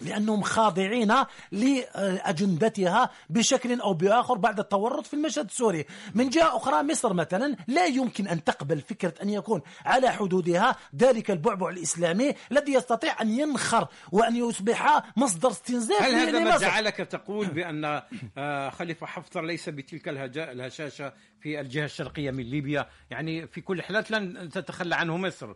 [0.00, 1.14] لأنهم خاضعين
[1.52, 5.84] لأجندتها بشكل أو بآخر بعد التورط في المشهد السوري.
[6.14, 11.30] من جهة أخرى مصر مثلا لا يمكن أن تقبل فكرة أن يكون على حدودها ذلك
[11.30, 17.46] البعبع الإسلامي الذي يستطيع أن ينخر وأن يصبح مصدر استنزاف هل هذا ما جعلك تقول
[17.46, 18.02] بأن
[18.38, 22.86] آه، خليفة حفتر ليس بتلك الهشاشة في الجهة الشرقية من ليبيا.
[23.10, 25.54] يعني في كل الحالات لن تتخلى عنه مصر.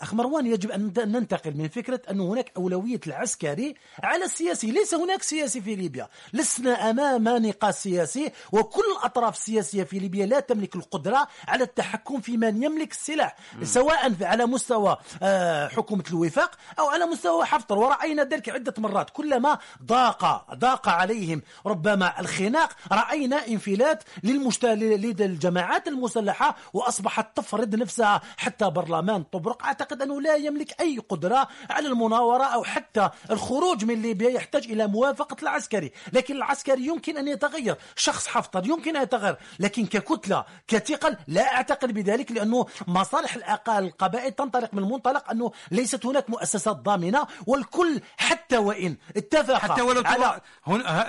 [0.00, 4.70] أخ مروان يجب أن ننتقل من فكرة أن هناك أولوية العسكري على السياسي.
[4.70, 6.08] ليس هناك سياسي في ليبيا.
[6.32, 12.36] لسنا أمام نقاش سياسي وكل الأطراف السياسية في ليبيا لا تملك القدرة على التحكم في
[12.36, 13.64] من يملك السلاح م.
[13.64, 19.10] سواء على مستوى آه، حكومة الوفاق أو على مستوى حفتر ورأينا ذلك عدة مرات.
[19.10, 28.70] كلما ضاق ضاق عليهم ربما الخناق رأينا انفلات للمشتل للجماعات المسلحة وأصبحت تفرض نفسها حتى
[28.70, 29.64] برلمان طبرق.
[29.64, 34.86] أعتقد أنه لا يملك أي قدرة على المناورة أو حتى الخروج من ليبيا يحتاج إلى
[34.86, 35.92] موافقة العسكري.
[36.12, 37.76] لكن العسكري يمكن أن يتغير.
[37.96, 39.36] شخص حفتر يمكن أن يتغير.
[39.60, 43.34] لكن ككتلة كثقل لا أعتقد بذلك لأنه مصالح
[43.68, 50.02] القبائل تنطلق من منطلق أنه ليست هناك مؤسسات ضامنة والكل حتى وإن اتفق حتى ولو
[50.04, 50.40] على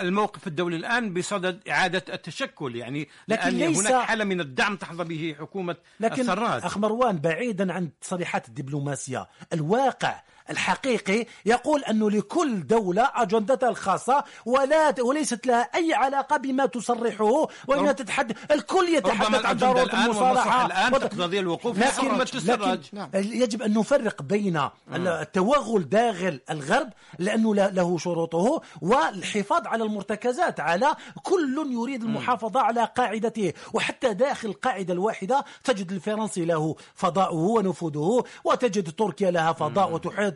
[0.02, 5.36] الموقف الدولي الآن بصدد إعادة التشكل يعني لكن ليس هناك حالة من الدعم تحظى به
[5.40, 6.64] حكومة لكن السراج.
[6.64, 14.96] أخ مروان بعيدا عن تصريحات الدبلوماسية الواقع الحقيقي يقول أنه لكل دولة أجندتها الخاصة ولا
[15.02, 21.40] وليست لها أي علاقة بما تصرحه وإنها تتحدث الكل يتحدث عن ضرورة المصالحة الآن تقتضي
[21.40, 23.10] الوقوف لكن, لكن نعم.
[23.14, 24.62] يجب أن نفرق بين
[24.96, 33.54] التوغل داخل الغرب لأنه له شروطه والحفاظ على المرتكزات على كل يريد المحافظة على قاعدته
[33.74, 40.31] وحتى داخل القاعدة الواحدة تجد الفرنسي له فضاؤه ونفوذه وتجد تركيا لها فضاء وتحيط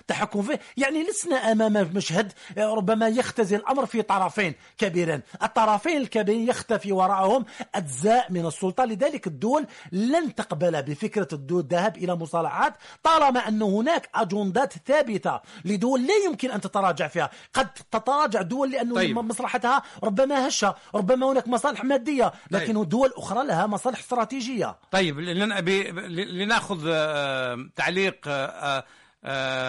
[0.00, 0.60] التحكم فيه.
[0.76, 5.22] يعني لسنا أمام مشهد ربما يختزل الأمر في طرفين كبيرين.
[5.42, 8.84] الطرفين الكبيرين يختفي وراءهم أجزاء من السلطة.
[8.84, 16.14] لذلك الدول لن تقبل بفكرة الذهاب إلى مصالحات طالما أن هناك أجندات ثابتة لدول لا
[16.26, 17.30] يمكن أن تتراجع فيها.
[17.54, 19.18] قد تتراجع دول لأن طيب.
[19.18, 22.88] مصلحتها ربما هشة ربما هناك مصالح مادية لكن طيب.
[22.88, 24.76] دول أخرى لها مصالح استراتيجية.
[24.90, 28.84] طيب لنأخذ آه، تعليق آه، آه،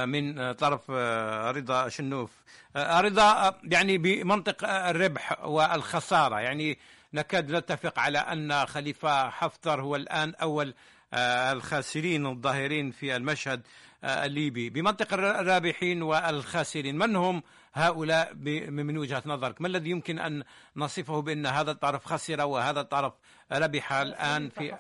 [0.06, 2.32] من طرف آه، رضا شنوف.
[2.76, 6.40] آه، رضا يعني بمنطق الربح والخسارة.
[6.40, 6.78] يعني
[7.14, 10.74] نكاد نتفق على أن خليفة حفتر هو الآن أول
[11.14, 13.62] الخاسرين الظاهرين في المشهد
[14.04, 14.70] الليبي.
[14.70, 18.34] بمنطق الرابحين والخاسرين من هم هؤلاء
[18.70, 20.44] من وجهة نظرك؟ ما الذي يمكن أن
[20.76, 23.14] نصفه بأن هذا الطرف خسر وهذا الطرف
[23.52, 24.74] ربح الآن في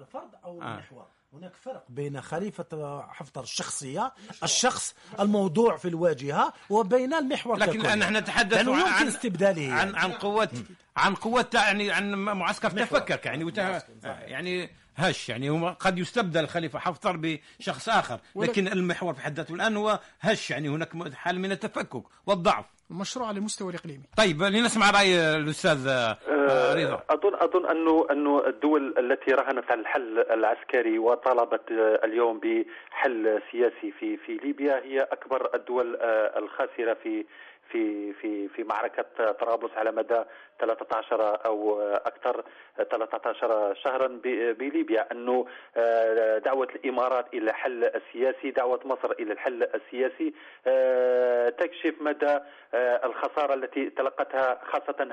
[0.00, 4.12] الفرد أو المحور هناك فرق بين خليفة حفتر الشخصية
[4.42, 7.98] الشخص الموضوع في الواجهة وبين المحور لكن ككل.
[7.98, 9.72] نحن نتحدث يمكن عن استبداله.
[9.72, 10.48] عن عن قوة
[10.96, 13.82] عن قوة يعني عن معسكر تفكك يعني وته...
[14.04, 19.54] يعني هش يعني هو قد يستبدل الخليفة حفتر بشخص آخر لكن المحور في حد ذاته
[19.54, 22.64] الآن هو هش يعني هناك حال من التفكك والضعف.
[22.90, 24.04] مشروع على المستوى الإقليمي.
[24.16, 27.02] طيب لنسمع رأي الأستاذ آه، رضا.
[27.10, 33.92] أظن أظن انه انه الدول التي راهنت على الحل العسكري وطالبت آه، اليوم بحل سياسي
[34.00, 37.24] في في ليبيا هي أكبر الدول آه، الخاسرة في
[37.72, 40.22] في في في معركة طرابلس على مدى
[40.60, 42.44] 13 أو أكثر
[42.90, 44.20] 13 شهرا
[44.58, 50.34] بليبيا أنه آه، دعوة الإمارات إلى الحل السياسي دعوة مصر إلى الحل السياسي
[50.66, 52.38] آه، تكشف مدى
[52.74, 55.08] آه، الخسارة التي تلقتها خاصة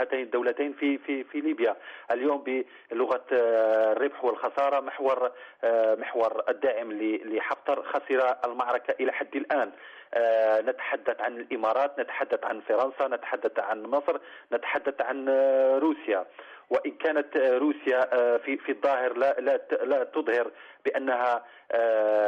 [0.00, 1.76] هاتين الدولتين في في في ليبيا.
[2.10, 5.30] اليوم بلغة الربح والخسارة محور
[5.98, 6.92] محور الداعم
[7.24, 9.70] لحفتر خسر المعركة إلى حد الآن.
[10.68, 14.18] نتحدث عن الإمارات نتحدث عن فرنسا نتحدث عن مصر
[14.52, 16.26] نتحدث عن آه، روسيا.
[16.70, 20.50] وإن كانت آه، روسيا آه، في في الظاهر لا لا لا تظهر
[20.84, 21.44] بأنها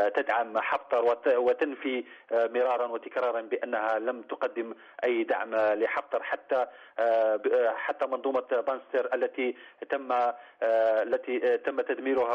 [0.08, 6.66] تدعم حفتر وت- وتنفي مرارا وتكرارا بأنها لم تقدم أي دعم لحفتر حتى
[7.76, 9.56] حتى منظومة بانستر التي
[9.90, 10.12] تم
[10.62, 12.34] التي تم تدميرها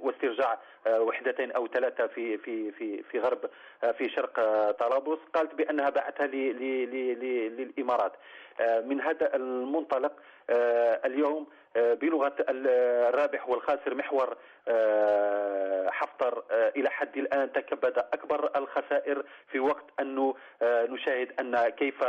[0.00, 0.58] واسترجاع
[0.90, 3.50] وحدتين أو ثلاثة في في في في غرب
[3.98, 4.34] في شرق
[4.70, 8.12] طرابلس قالت بأنها باعتها للإمارات.
[8.60, 10.12] من هذا المنطلق
[10.50, 12.68] آه، اليوم آه، بلغة ال-
[13.14, 14.36] الرابح والخاسر محور
[14.68, 21.68] آه، حفتر آه، إلى حد الآن تكبد أكبر الخسائر في وقت انه آه، نشاهد أن
[21.68, 22.04] كيف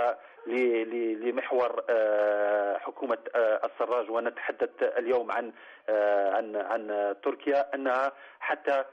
[0.47, 5.51] لمحور آه، حكومة آه، السراج ونتحدث اليوم عن
[5.89, 8.85] آه، عن عن تركيا أنها حتى آه،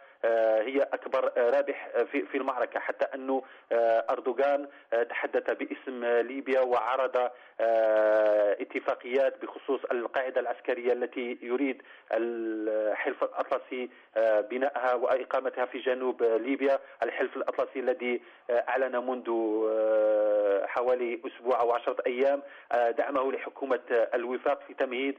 [0.60, 6.20] هي أكبر آه، رابح آه، في المعركة حتى أنه آه، أردوغان آه، تحدث باسم آه،
[6.20, 7.16] ليبيا وعرض
[7.60, 11.82] آه، اتفاقيات بخصوص القاعدة العسكرية التي يريد
[12.12, 16.78] الحلف الأطلسي آه، بنائها وإقامتها في جنوب آه، ليبيا.
[17.02, 19.30] الحلف الأطلسي الذي آه، أعلن منذ
[19.70, 25.18] آه، حوالي أسبوع أو عشرة أيام آه، دعمه لحكومة آه، الوفاق في تمهيد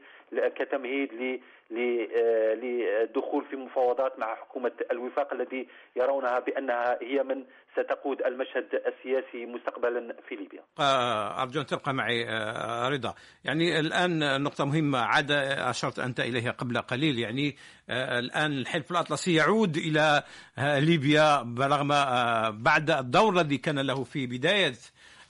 [0.56, 1.40] كتمهيد ل-
[1.72, 8.66] ل- آه، للدخول في مفاوضات مع حكومة الوفاق الذي يرونها بأنها هي من ستقود المشهد
[8.74, 10.60] السياسي مستقبلا في ليبيا.
[10.80, 16.52] آه، أرجو أن تبقى معي آه، رضا يعني الآن نقطة مهمة عاد أشرت أنت إليها
[16.52, 17.56] قبل قليل يعني
[17.90, 20.24] آه، الآن الحلف الأطلسي يعود إلى
[20.58, 24.74] آه، ليبيا برغم آه، بعد الدور الذي كان له في بداية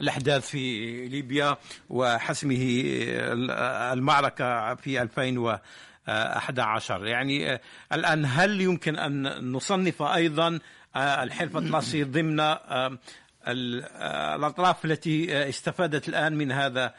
[0.02, 1.58] الأحداث في ليبيا
[1.90, 7.62] وحسمه آه، المعركة في 2011 يعني آه،
[7.94, 10.60] الآن هل يمكن أن نصنف أيضا
[10.96, 12.98] آه، الحلف الأطلسي ضمن ال-
[14.36, 16.94] الأطراف التي استفادت الآن من هذا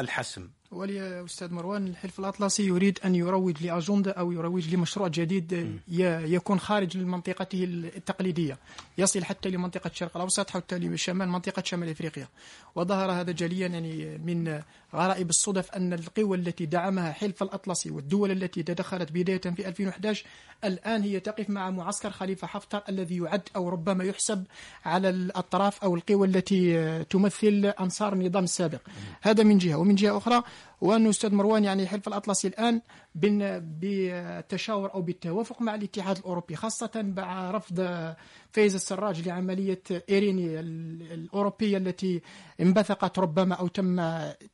[0.00, 6.60] الحسم؟ ولي أستاذ مروان الحلف الأطلسي يريد أن يروج لأجندة أو يروج لمشروع جديد يكون
[6.60, 8.58] خارج من منطقته التقليدية.
[8.98, 12.28] يصل حتى لمنطقة الشرق الأوسط حتى لشمال منطقة شمال إفريقيا.
[12.74, 14.62] وظهر هذا جليا يعني من
[14.96, 20.24] غرائب الصدف أن القوى التي دعمها حلف الأطلسي والدول التي تدخلت بداية في 2011
[20.64, 24.44] الآن هي تقف مع معسكر خليفة حفتر الذي يعد أو ربما يحسب
[24.84, 28.80] على الأطراف أو القوى التي تمثل أنصار النظام السابق
[29.22, 29.76] هذا من جهة.
[29.76, 30.42] ومن جهة أخرى
[30.80, 32.80] وأن أستاذ مروان يعني حلف الأطلسي الآن
[33.60, 37.80] بالتشاور أو بالتوافق مع الاتحاد الأوروبي خاصة مع رفض
[38.52, 42.22] فايز السراج لعملية إيريني ال- الأوروبية التي
[42.60, 44.00] انبثقت ربما أو تم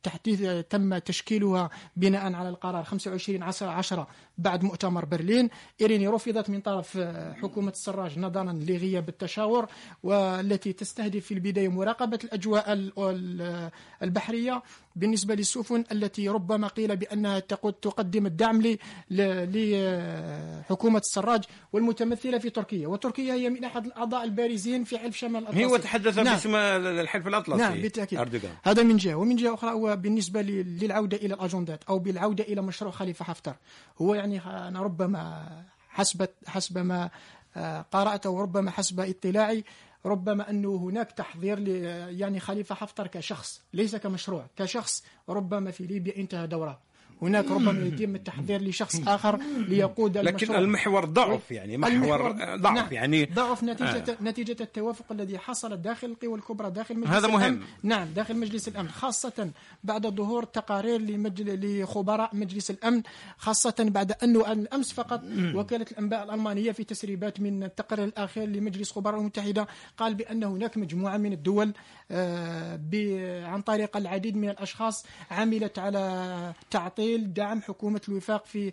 [0.03, 2.83] تحديث تم تشكيلها بناء على القرار.
[2.83, 4.07] 25 10 10
[4.37, 5.49] بعد مؤتمر برلين.
[5.81, 6.97] إيريني رفضت من طرف
[7.41, 9.65] حكومة السراج نظرا لغياب التشاور
[10.03, 13.69] والتي تستهدف في البداية مراقبة الأجواء ال- ال-
[14.03, 14.63] البحرية.
[14.95, 18.77] بالنسبة للسفن التي ربما قيل بأنها تقدم الدعم ل-
[19.11, 21.43] ل- لحكومة السراج
[21.73, 22.87] والمتمثلة في تركيا.
[22.87, 26.33] وتركيا هي من أحد الأعضاء البارزين في حلف شمال الأطلسي هو تحدث نعم.
[26.33, 27.61] باسم الحلف الأطلسي.
[27.61, 28.19] نعم بالتأكيد.
[28.19, 28.53] أردوغان.
[28.63, 29.15] هذا من جهة.
[29.15, 33.55] ومن جهة أخرى هو بالنسبة للعودة إلى الأجندات أو بالعودة إلى مشروع خليفة حفتر.
[34.01, 35.45] هو يعني أنا ربما
[35.89, 37.09] حسب حسب ما
[37.57, 39.63] آه، قرأت وربما حسب اطلاعي
[40.05, 41.67] ربما أنه هناك تحضير
[42.09, 46.79] يعني خليفة حفتر كشخص ليس كمشروع كشخص ربما في ليبيا انتهى دوره.
[47.23, 52.87] هناك ربما يتم التحضير لشخص آخر ليقود لكن المشروع المحور ضعف يعني محور ضعف نعم
[52.91, 54.23] يعني ضعف نتيجة آه.
[54.23, 57.41] نتيجة التوافق الذي حصل داخل القوى الكبرى داخل مجلس هذا مهم.
[57.41, 59.49] الأمن نعم داخل مجلس الأمن خاصة
[59.83, 61.81] بعد ظهور تقارير لمجل...
[61.81, 63.01] لخبراء مجلس الأمن
[63.37, 65.21] خاصة بعد أنه أمس فقط
[65.55, 69.67] وكالة الأنباء الألمانية في تسريبات من التقرير الأخير لمجلس خبراء المتحدة
[69.97, 71.73] قال بأن هناك مجموعة من الدول
[72.11, 78.71] آه، عن طريق العديد من الأشخاص عملت على تعطيل دعم حكومة الوفاق في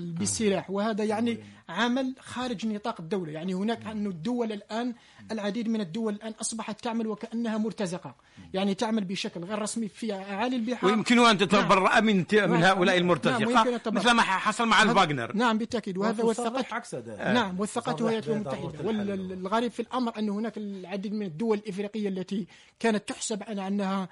[0.00, 1.38] بالسلاح وهذا يعني
[1.68, 3.32] عمل خارج نطاق الدولة.
[3.32, 4.94] يعني هناك أن الدول الآن
[5.30, 8.14] العديد من الدول الآن أصبحت تعمل وكأنها مرتزقة.
[8.54, 10.90] يعني تعمل بشكل غير رسمي في أعالي البحار.
[10.90, 12.06] ويمكن أن تتبرأ نعم.
[12.06, 12.62] من, من نعم.
[12.62, 13.04] هؤلاء نعم.
[13.04, 13.52] المرتزقة.
[13.52, 13.80] نعم.
[13.86, 15.98] مثل ما حصل مع الفاغنر نعم بالتأكيد.
[15.98, 18.84] وهذا وثقت نعم وثقته الولايات المتحدة.
[18.84, 22.46] والغريب في الأمر أن هناك العديد من الدول الإفريقية التي
[22.80, 24.08] كانت تحسب أنها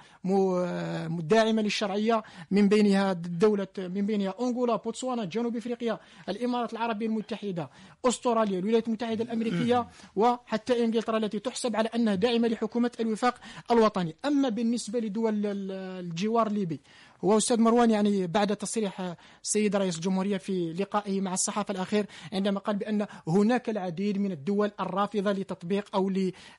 [1.09, 7.69] داعمة للشرعية من بينها دولة من بينها أنغولا بوتسوانا جنوب إفريقيا الإمارات العربية المتحدة
[8.05, 13.35] أستراليا الولايات المتحدة الأمريكية وحتى إنجلترا التي تحسب على أنها داعمة لحكومة الوفاق
[13.71, 14.15] الوطني.
[14.25, 16.79] أما بالنسبة لدول الجوار الليبي
[17.25, 22.59] هو أستاذ مروان يعني بعد تصريح السيد رئيس الجمهورية في لقائه مع الصحافة الأخير عندما
[22.59, 26.11] قال بأن هناك العديد من الدول الرافضة لتطبيق أو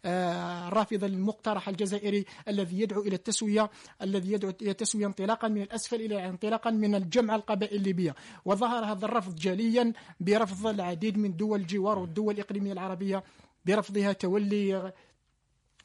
[0.06, 3.70] الرافضة للمقترح الجزائري الذي يدعو إلى التسوية
[4.02, 8.14] الذي يدعو إلى التسوية انطلاقا من الأسفل إلى انطلاقا من الجمع القبائل الليبية.
[8.44, 13.24] وظهر هذا الرفض جليا برفض العديد من دول الجوار والدول الإقليمية العربية
[13.66, 14.92] برفضها تولي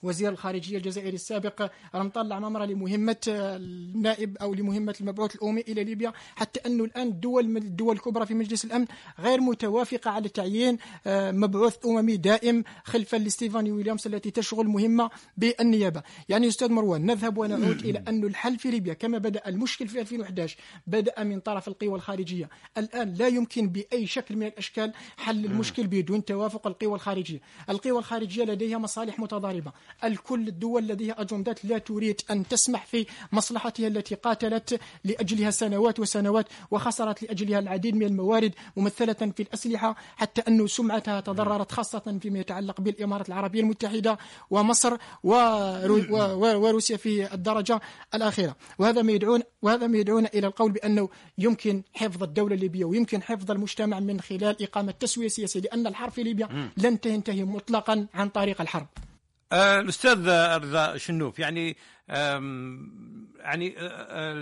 [0.04, 6.60] وزير الخارجية الجزائري السابق رمطان العمامرة لمهمة النائب أو لمهمة المبعوث الأممي إلى ليبيا حتى
[6.66, 8.86] أنه الآن الدول الدول الكبرى في مجلس الأمن
[9.20, 10.78] غير متوافقة على تعيين
[11.08, 16.04] آه، مبعوث أممي دائم خلفا لستيفاني ويليامز التي تشغل مهمة بالنيابة.
[16.30, 18.94] يعني أستاذ مروان نذهب ونعود إلى أن الحل في ليبيا.
[18.94, 22.50] كما بدأ المشكل في 2011 بدأ من طرف القوى الخارجية.
[22.78, 27.40] الآن لا يمكن بأي شكل من الأشكال حل المشكل بدون توافق القوى الخارجية.
[27.70, 29.72] القوى الخارجية لديها مصالح متضاربة.
[30.04, 36.46] الكل الدول لديها أجندات لا تريد أن تسمح في مصلحتها التي قاتلت لأجلها سنوات وسنوات
[36.72, 42.82] وخسرت لأجلها العديد من الموارد ممثلة في الأسلحة حتى أن سمعتها تضررت خاصة فيما يتعلق
[42.82, 44.18] بالإمارات العربية المتحدة
[44.50, 47.82] ومصر وروسيا في الدرجة
[48.14, 48.56] الأخيرة.
[48.80, 53.52] وهذا ما يدعون وهذا ما يدعون إلى القول بأنه يمكن حفظ الدولة الليبية ويمكن حفظ
[53.52, 58.62] المجتمع من خلال إقامة تسوية سياسية لأن الحرب في ليبيا لن تنتهي مطلقا عن طريق
[58.62, 58.88] الحرب.
[59.54, 61.78] الأستاذ رضا شنوف يعني
[63.40, 64.34] يعني آه،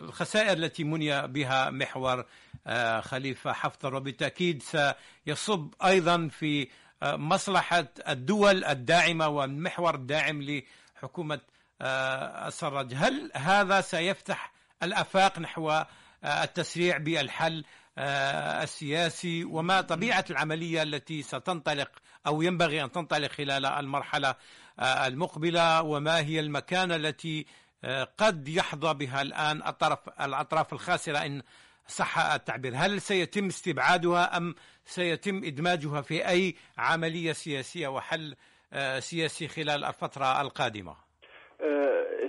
[0.00, 2.24] الخسائر التي مني بها محور
[2.66, 6.68] آه، خليفة حفتر وبالتاكيد سيصب أيضا في
[7.02, 11.40] مصلحة الدول الداعمة والمحور الداعم لحكومة
[11.82, 12.94] السراج.
[12.94, 15.82] هل هذا سيفتح الأفاق نحو
[16.24, 17.64] التسريع بالحل
[17.98, 21.90] السياسي وما طبيعة العملية التي ستنطلق
[22.26, 24.34] أو ينبغي أن تنطلق خلال المرحلة
[24.80, 27.46] آه، المقبلة وما هي المكانة التي
[27.84, 31.42] آه، قد يحظى بها الآن الطرف الأطراف الخاسرة إن
[31.86, 32.72] صح التعبير.
[32.76, 34.54] هل سيتم استبعادها أم
[34.84, 38.34] سيتم إدماجها في أي عملية سياسية وحل
[38.72, 40.96] آه، سياسي خلال الفترة القادمة؟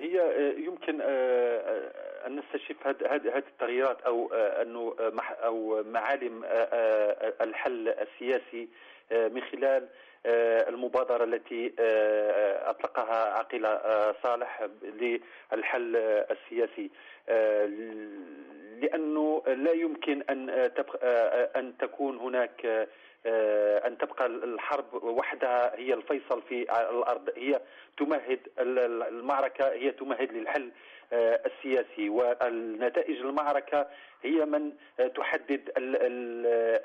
[0.02, 1.02] هي يمكن
[2.28, 4.96] أن نستشف هذه التغييرات أو أنه
[5.44, 6.44] أو معالم
[7.42, 8.70] الحل السياسي
[9.12, 9.88] من خلال
[10.26, 13.82] آه، المبادرة التي آه، أطلقها عقيلة
[14.24, 15.96] صالح للحل
[16.32, 16.90] السياسي.
[18.82, 20.50] لأنه لا يمكن أن
[21.56, 22.88] أن تكون هناك
[23.86, 27.30] أن تبقى الحرب وحدها هي الفيصل في الأرض.
[27.38, 27.62] هي
[27.98, 30.72] تمهد المعركة هي تمهد للحل
[31.14, 32.10] السياسي.
[32.10, 33.88] والنتائج المعركة
[34.24, 34.72] هي من
[35.16, 35.72] تحدد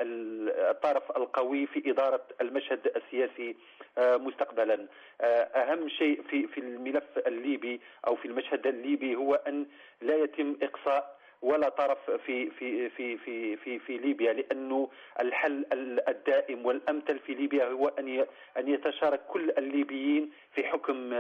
[0.01, 3.57] الطرف القوي في إدارة المشهد السياسي
[3.99, 4.87] مستقبلا.
[5.21, 9.67] أهم شيء في في الملف الليبي أو في المشهد الليبي هو أن
[10.01, 11.16] لا يتم إقصاء
[11.47, 14.89] ولا طرف في في في في في في ليبيا لأنه
[15.21, 15.67] الحل
[16.09, 18.27] الدائم والأمثل في ليبيا هو أن
[18.59, 21.11] أن يتشارك كل الليبيين في حكم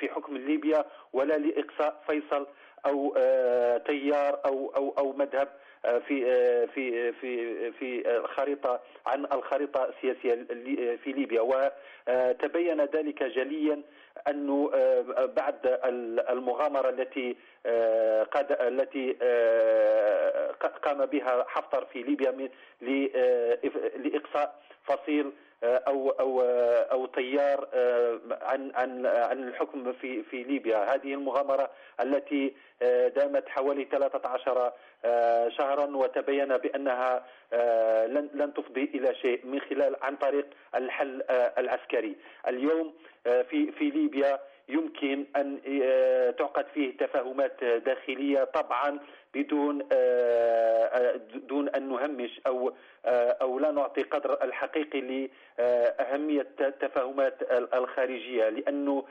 [0.00, 2.46] في حكم ليبيا ولا لإقصاء فيصل
[2.86, 5.48] أو آه، تيار أو أو أو مذهب
[5.84, 10.44] آه، في آه، في في في الخريطه عن الخريطة السياسية
[11.04, 11.40] في ليبيا.
[11.40, 13.82] وتبين ذلك جليا
[14.28, 14.70] أنه
[15.36, 15.78] بعد
[16.30, 17.36] المغامرة التي
[18.30, 19.12] قد التي
[20.82, 22.50] قام بها حفتر في ليبيا
[23.96, 24.54] لإقصاء
[24.84, 25.32] فصيل
[25.64, 26.40] أو أو
[26.92, 27.68] أو تيار
[28.42, 30.94] عن عن عن الحكم في في ليبيا.
[30.94, 32.54] هذه المغامرة التي
[33.16, 34.72] دامت حوالي 13
[35.48, 37.24] شهرا وتبين بأنها
[38.06, 41.22] لن لن تفضي إلى شيء من خلال عن طريق الحل
[41.58, 42.16] العسكري.
[42.48, 42.94] اليوم
[43.50, 45.58] في في ليبيا يمكن أن
[46.38, 48.98] تعقد فيه تفاهمات داخلية طبعا
[49.34, 49.78] بدون
[51.48, 52.72] دون أن نهمش أو
[53.42, 59.04] أو لا نعطي قدر الحقيقي لأهمية التفاهمات الخارجية لأنه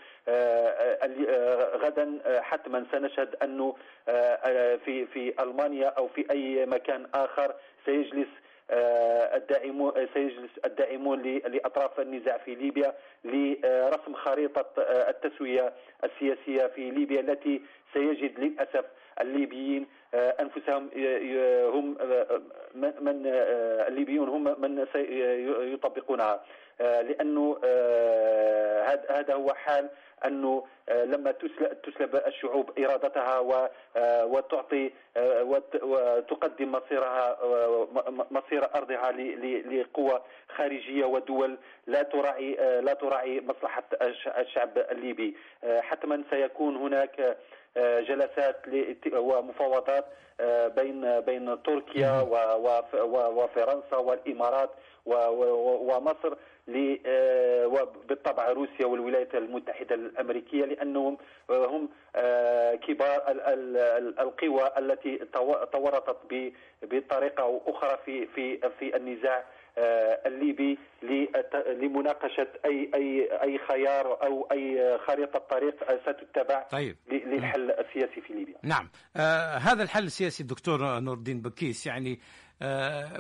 [1.76, 3.76] غدا حتما سنشهد أنه
[4.86, 7.54] في في ألمانيا أو في أي مكان آخر
[7.86, 8.28] سيجلس
[8.72, 12.94] الداعمون سيجلس الداعمون لأطراف النزاع في ليبيا
[13.26, 14.66] لرسم خريطة
[15.10, 17.62] التسوية السياسية في ليبيا التي
[17.94, 18.86] سيجد للأسف
[19.22, 20.90] الليبيين أنفسهم
[21.74, 21.98] هم
[23.02, 23.22] من
[23.88, 24.86] الليبيون هم من
[25.74, 26.44] يطبقونها.
[26.80, 27.58] لأنه
[29.10, 29.90] هذا هو حال
[30.26, 31.32] أنه لما
[31.84, 33.40] تسلب الشعوب إرادتها
[34.24, 34.92] وتعطي
[35.82, 37.38] وتقدم مصيرها
[38.32, 40.22] مصير أرضها لقوى
[40.56, 41.58] خارجية ودول
[41.88, 43.84] لا تراعي لا تراعي مصلحة
[44.38, 45.38] الشعب الليبي.
[45.80, 47.38] حتما سيكون هناك
[47.78, 48.56] جلسات
[49.14, 50.06] ومفاوضات
[50.76, 52.22] بين بين تركيا
[53.04, 54.70] وفرنسا والإمارات
[55.08, 56.34] ومصر
[57.66, 61.18] وبالطبع روسيا والولايات المتحدة الأمريكية لأنهم
[61.50, 61.90] هم
[62.88, 63.22] كبار
[64.20, 65.18] القوى التي
[65.74, 66.18] تورطت
[66.84, 69.44] بطريقة أو أخرى في في في النزاع
[70.26, 70.78] الليبي
[71.68, 76.96] لمناقشة اي اي أي خيار أو أي خريطة طريق ستتبع طيب.
[77.12, 78.56] للحل السياسي في ليبيا.
[78.64, 82.47] نعم آه هذا الحل السياسي الدكتور نور الدين بكيس يعني آه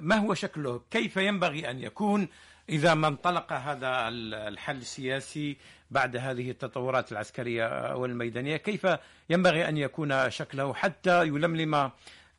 [0.01, 2.27] ما هو شكله؟ كيف ينبغي أن يكون
[2.69, 4.07] إذا ما انطلق هذا
[4.47, 5.57] الحل السياسي
[5.91, 8.87] بعد هذه التطورات العسكرية والميدانية كيف
[9.29, 11.91] ينبغي أن يكون شكله حتى يلملم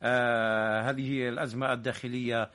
[0.03, 2.49] آه هذه الأزمة الداخلية آه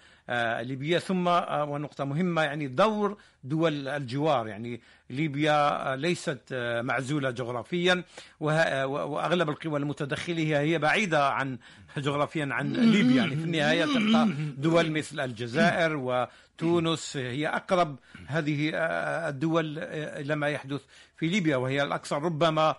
[0.63, 0.99] ليبيا.
[0.99, 8.05] ثم آه ونقطة مهمة يعني دور دول الجوار يعني ليبيا ليست آه معزولة جغرافيا
[8.41, 11.59] وأغلب القوى المتدخلة هي بعيدة عن
[11.97, 13.17] جغرافيا عن ليبيا.
[13.17, 17.97] يعني في النهاية تبقى دول مثل الجزائر وتونس هي أقرب
[18.27, 18.71] هذه
[19.29, 20.81] الدول إلى ما يحدث
[21.17, 22.75] في ليبيا وهي الأكثر ربما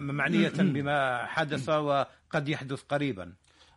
[0.00, 3.32] معنية بما حدث وقد يحدث قريبا.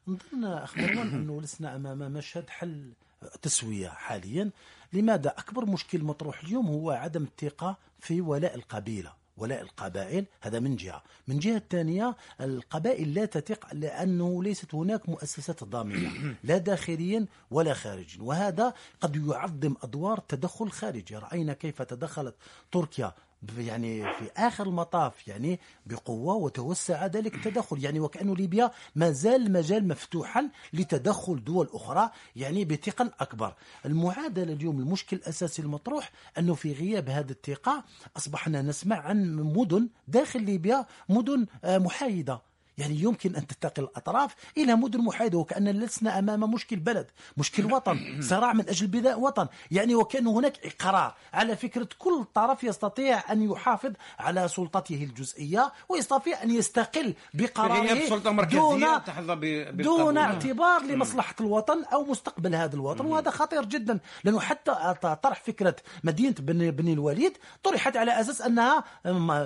[0.09, 2.91] نظن اخ مروان أنه لسنا أمام مشهد حل
[3.41, 4.49] تسوية حاليا.
[4.93, 10.25] لماذا؟ أكبر مشكل مطروح اليوم هو عدم الثقة في ولاء القبيلة ولاء القبائل.
[10.41, 11.03] هذا من جهة.
[11.27, 18.21] من جهة ثانية القبائل لا تثق لأنه ليست هناك مؤسسات ضامنة لا داخليا ولا خارجيا.
[18.21, 21.17] وهذا قد يعظم أدوار تدخل خارجي.
[21.17, 22.35] رأينا كيف تدخلت
[22.71, 23.13] تركيا
[23.57, 27.83] يعني في آخر المطاف يعني بقوة وتوسع ذلك التدخل.
[27.83, 33.53] يعني وكأنه ليبيا ما زال المجال مفتوحا لتدخل دول أخرى يعني بثقل أكبر.
[33.85, 37.83] المعادلة اليوم المشكل الأساسي المطروح أنه في غياب هذه الثقة
[38.17, 42.48] أصبحنا نسمع عن مدن داخل ليبيا مدن محايدة.
[42.79, 44.35] يعني يمكن أن تنتقل الأطراف.
[44.57, 47.07] إلى مدن محايدة وكأننا لسنا أمام مشكل بلد
[47.37, 47.99] مشكل وطن
[48.29, 49.47] صراع من أجل بناء وطن.
[49.71, 56.43] يعني وكأن هناك إقرار على فكرة كل طرف يستطيع أن يحافظ على سلطته الجزئية ويستطيع
[56.43, 57.93] أن يستقل بقراره
[58.43, 58.85] دون,
[59.71, 63.99] دون اعتبار لمصلحة الوطن أو مستقبل هذا الوطن وهذا خطير جدا.
[64.23, 68.83] لأنه حتى طرح فكرة مدينة بني الوليد طرحت على أساس أنها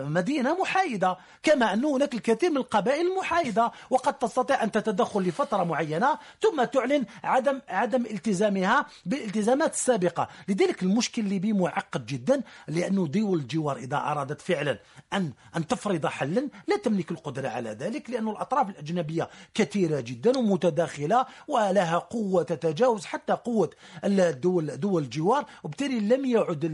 [0.05, 6.19] مدينة محايدة كما أنه هناك الكثير من القبائل محايدة وقد تستطيع أن تتدخل لفترة معينة
[6.41, 10.27] ثم تعلن عدم عدم التزامها بالالتزامات السابقة.
[10.47, 14.79] لذلك المشكل الليبي معقد جدا لأنه دول الجوار إذا أرادت فعلا
[15.13, 21.25] أن أن تفرض حلا لا تملك القدرة على ذلك لأن الأطراف الأجنبية كثيرة جدا ومتداخلة
[21.47, 23.69] ولها قوة تتجاوز حتى قوة
[24.03, 26.65] الدول دول الجوار وبالتالي لم يعد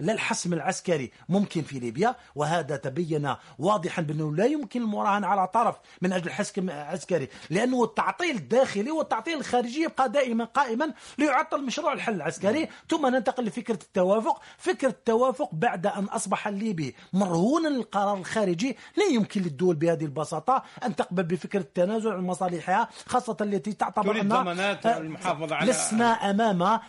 [0.00, 2.16] لا الحسم العسكري ممكن في ليبيا.
[2.34, 7.84] وهذا تبين واضحا بأنه لا يمكن المراهنة على طرف الطرف من أجل الحسم العسكري لأنه
[7.84, 12.68] التعطيل الداخلي والتعطيل الخارجي يبقى دائما قائما ليعطل مشروع الحل العسكري.
[12.88, 14.40] ثم ننتقل لفكرة التوافق.
[14.58, 20.96] فكرة التوافق بعد أن أصبح الليبي مرهونا للقرار الخارجي لا يمكن للدول بهذه البساطة أن
[20.96, 26.80] تقبل بفكرة التنازل عن مصالحها خاصة التي تعتبر أنها المحافظة على لسنا أمام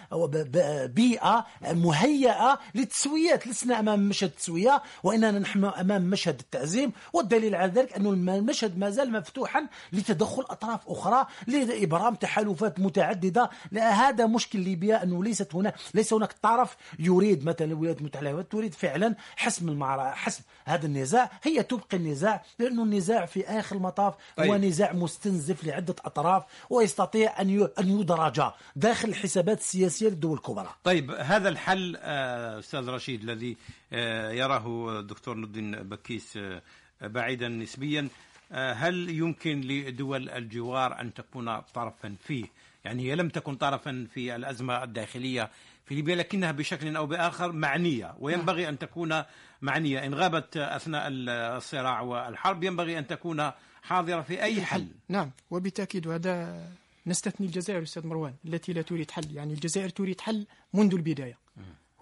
[0.88, 6.92] بيئة مهيئة للتسويات لسنا أمام مشهد التسوية وإننا نحن أمام مشهد التعزيم.
[7.14, 13.50] والدليل على ذلك أن المشهد المشهد ما زال مفتوحا لتدخل أطراف أخرى لإبرام تحالفات متعددة.
[13.74, 19.16] هذا مشكل ليبيا أنه ليست هنا ليس هناك طرف يريد مثلا الولايات المتحدة تريد فعلا
[19.36, 21.32] حسم المعركة حسم هذا النزاع.
[21.44, 24.48] هي تبقي النزاع لأنه النزاع في آخر المطاف طيب.
[24.48, 28.42] هو نزاع مستنزف لعدة أطراف ويستطيع أن أن يدرج
[28.76, 30.70] داخل الحسابات السياسية للدول الكبرى.
[30.84, 33.58] طيب هذا الحل آه، أستاذ رشيد الذي
[33.94, 36.62] آه، يراه الدكتور نور الدين بكيس آه،
[37.02, 38.10] بعيدا نسبيا.
[38.54, 42.45] هل يمكن لدول الجوار أن تكون طرفا فيه؟
[42.86, 45.49] يعني هي لم تكن طرفا في الأزمة الداخلية
[45.86, 49.24] في ليبيا لكنها بشكل أو بآخر معنية وينبغي أن تكون
[49.62, 50.06] معنية.
[50.06, 53.51] إن غابت أثناء الصراع والحرب ينبغي أن تكون
[53.84, 54.88] حاضرة في أي حل.
[55.10, 56.68] نعم وبالتأكيد وهذا
[57.08, 59.36] نستثني الجزائر أستاذ مروان التي لا تريد حل.
[59.36, 61.38] يعني الجزائر تريد حل منذ البداية.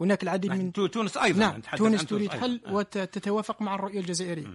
[0.01, 2.31] هناك العديد من تو- تونس أيضا نعم تونس تريد.
[2.31, 2.73] حل آه.
[2.73, 4.47] وتتوافق مع الرؤية الجزائرية.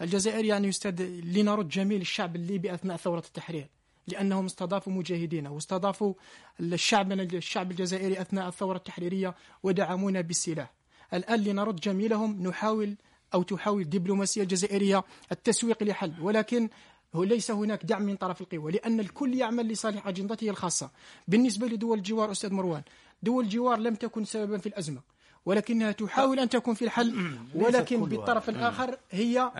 [0.00, 3.68] الجزائر يعني يا أستاذ لنرد جميل الشعب الليبي أثناء ثورة التحرير
[4.08, 6.14] لأنهم استضافوا مجاهدين واستضافوا
[6.60, 10.72] الشعب الشعب الجزائري أثناء الثورة التحريرية ودعمونا بالسلاح.
[11.14, 12.96] الآن لنرد جميلهم نحاول
[13.34, 16.12] أو تحاول الدبلوماسيه الجزائريه التسويق لحل.
[16.20, 16.68] ولكن
[17.14, 20.90] هو ليس هناك دعم من طرف القوى لأن الكل يعمل لصالح أجندته الخاصة.
[21.28, 22.82] بالنسبة لدول الجوار أستاذ مروان
[23.22, 25.00] دول الجوار لم تكن سببا في الأزمة
[25.46, 28.04] ولكنها تحاول أن تكون في الحل ولكن.
[28.04, 29.50] بالطرف الآخر هي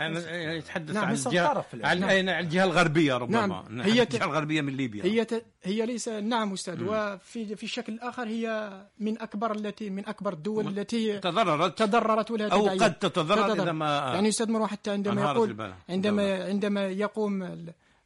[0.59, 2.29] يتحدث نعم، عن الجهة عن الآن.
[2.29, 3.47] عن الجهة الغربية ربما.
[3.47, 5.05] نعم، هي هي ت- الجهة الغربية من ليبيا.
[5.05, 5.45] هي ت...
[5.63, 10.79] هي ليس نعم أستاذ وفي في الشكل الآخر هي من أكبر التي من أكبر الدول
[10.79, 12.67] التي تضررت؟ تضررت ولها أو.
[12.69, 15.73] قد تتضرر إذا ما- يعني أستاذ مروان حتى عندما يقول.
[15.89, 17.57] عندما عندما يقوم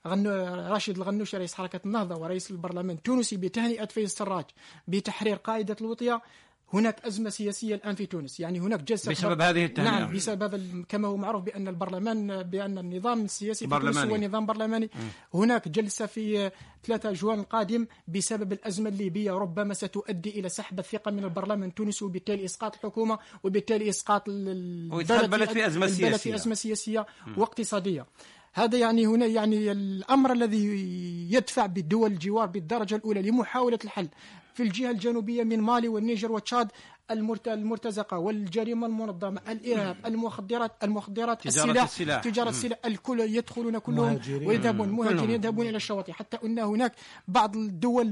[0.07, 0.31] غنو
[0.73, 4.45] راشد الغنوشي رئيس حركة النهضة ورئيس البرلمان التونسي بتهنئة فايز السراج
[4.89, 6.23] بتحرير قاعدة الوطية.
[6.73, 8.41] هناك أزمة سياسية الآن في تونس.
[8.41, 9.91] يعني هناك جلسة بسبب هذه التهنئة.
[9.91, 13.97] نعم بسبب كما هو معروف بأن البرلمان بأن النظام السياسي في تونس.
[13.97, 14.91] هو نظام برلماني.
[15.35, 16.51] هناك جلسة في
[16.85, 19.33] 3 جوان القادم بسبب الأزمة الليبية.
[19.33, 25.67] ربما ستؤدي إلى سحب الثقة من البرلمان التونسي وبالتالي إسقاط الحكومة وبالتالي إسقاط البلد في
[25.67, 26.17] أزمة سياسية.
[26.17, 28.07] في أزمة سياسية واقتصادية.
[28.57, 30.67] هذا يعني هنا يعني الأمر الذي
[31.31, 34.09] يدفع بالدول الجوار بالدرجة الأولى لمحاولة الحل
[34.55, 36.69] في الجهة الجنوبية من مالي والنيجر وتشاد
[37.11, 42.23] المرت- المرتزقة والجريمة المنظمة الإرهاب المخدرات المخدرات تجارة السلاح السلاح.
[42.23, 44.49] تجارة السلاح الكل يدخلون كلهم مهاجرين.
[44.49, 45.31] ويذهبون مهاجرين.
[45.31, 46.13] يذهبون إلى الشواطئ.
[46.13, 46.93] حتى أن هناك
[47.29, 48.07] بعض الدول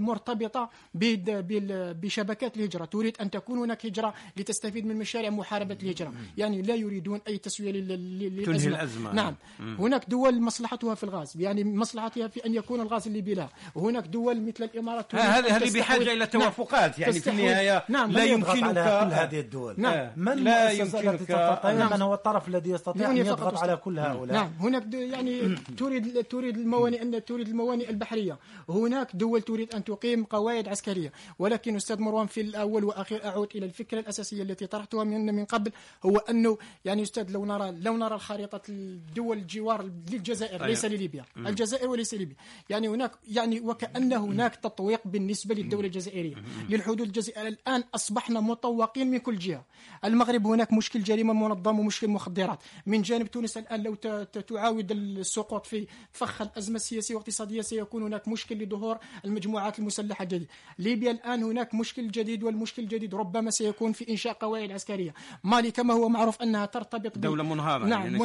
[1.42, 2.84] بال- بشبكات الهجرة.
[2.84, 6.12] تريد أن تكون هناك هجرة لتستفيد من مشاريع محاربة الهجرة.
[6.38, 9.12] يعني لا يريدون أي تسوية لل- لل- تنهي للأزمة الأزمة.
[9.12, 9.34] نعم.
[9.78, 11.32] هناك دول مصلحتها في الغاز.
[11.36, 15.78] يعني مصلحتها في أن يكون الغاز الليبي لها وهناك دول مثل الإمارات تريد هذه هذه
[15.78, 16.98] بحاجة إلى نعم، توافقات.
[16.98, 18.10] يعني في النهاية نعم.
[18.12, 19.74] لا يضغط يمكنك كل هذه الدول.
[19.78, 20.10] نعم.
[20.16, 21.92] من لا يمكنك- تضغط عليها نعم.
[21.92, 23.58] من هو الطرف الذي يستطيع دوني فقط يضغط.
[23.58, 24.36] على كل هؤلاء.
[24.36, 24.52] نعم.
[24.60, 28.38] هناك يعني تريد تريد الموانئ أن تريد الموانئ البحرية.
[28.68, 31.12] هناك دول تريد أن تقيم قواعد عسكرية.
[31.38, 35.72] ولكن أستاذ مروان في الأول وأخير أعود إلى الفكرة الأساسية التي طرحتها من من قبل
[36.06, 41.24] هو أنه يعني أستاذ لو نرى لو نرى خريطه الدول الجوار للجزائر ليس لليبيا.
[41.36, 42.36] الجزائر وليس ليبيا.
[42.70, 46.34] يعني هناك يعني وكأن هناك تطويق بالنسبة للدولة الجزائرية.
[46.70, 47.48] للحدود الجزائرية.
[47.48, 48.40] الآن أصبحنا
[48.74, 49.64] مطوقين من كل جهة.
[50.04, 52.58] المغرب هناك مشكل جريمة منظمة ومشكل مخدرات.
[52.86, 58.62] من جانب تونس الآن لو تعاود السقوط في فخ الأزمة السياسية والاقتصادية سيكون هناك مشكل
[58.62, 60.50] لظهور المجموعات المسلحة الجديدة.
[60.78, 65.14] ليبيا الآن هناك مشكل جديد والمشكل الجديد ربما سيكون في إنشاء قواعد عسكرية.
[65.44, 68.18] مالي كما هو معروف أنها ترتبط دولة منهارة، نعم يعني.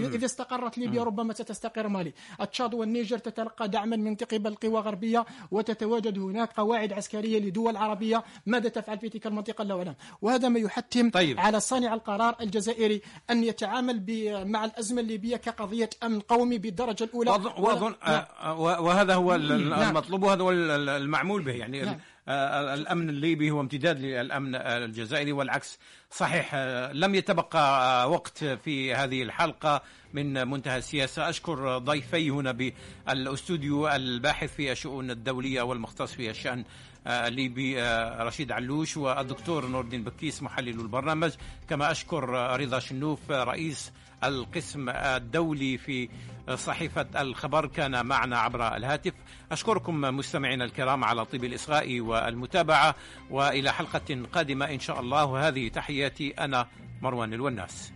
[0.00, 0.12] مم.
[0.14, 2.12] اذا استقرت ليبيا ربما ستستقر مالي.
[2.52, 8.24] تشاد والنيجر تتلقى دعما من قبل قوى غربيه وتتواجد هناك قواعد عسكرية لدول عربية.
[8.46, 11.40] ماذا تفعل في تلك المنطقة اعلم وهذا ما يحتم طيب.
[11.40, 14.02] على صانع القرار الجزائري أن يتعامل
[14.46, 18.24] مع الأزمة الليبيه كقضية أمن قومي بالدرجة الأولى وأظن, وأظن نعم.
[18.42, 19.82] آه، وهذا هو نعم.
[19.90, 21.98] المطلوب وهذا هو ال- ال- المعمول به يعني نعم.
[22.28, 25.78] آه، الأمن الليبي هو امتداد للأمن الجزائري والعكس
[26.10, 29.82] صحيح آه، لم يتبقى وقت في هذه الحلقة
[30.14, 36.64] من منتهى السياسة أشكر ضيفي هنا بالأستوديو الباحث في الشؤون الدولية والمختص في الشأن
[37.06, 41.32] الليبي آه، رشيد علوش والدكتور نور الدين بكيس محلل البرنامج.
[41.68, 43.92] كما أشكر آه، رضا شنوف آه، رئيس
[44.24, 46.08] القسم الدولي في
[46.54, 49.12] صحيفة الخبر كان معنا عبر الهاتف.
[49.52, 52.94] أشكركم مستمعينا الكرام على طيب الإصغاء والمتابعة
[53.30, 55.24] وإلى حلقة قادمة إن شاء الله.
[55.24, 56.66] وهذه تحياتي أنا
[57.02, 57.92] مروان الوناس.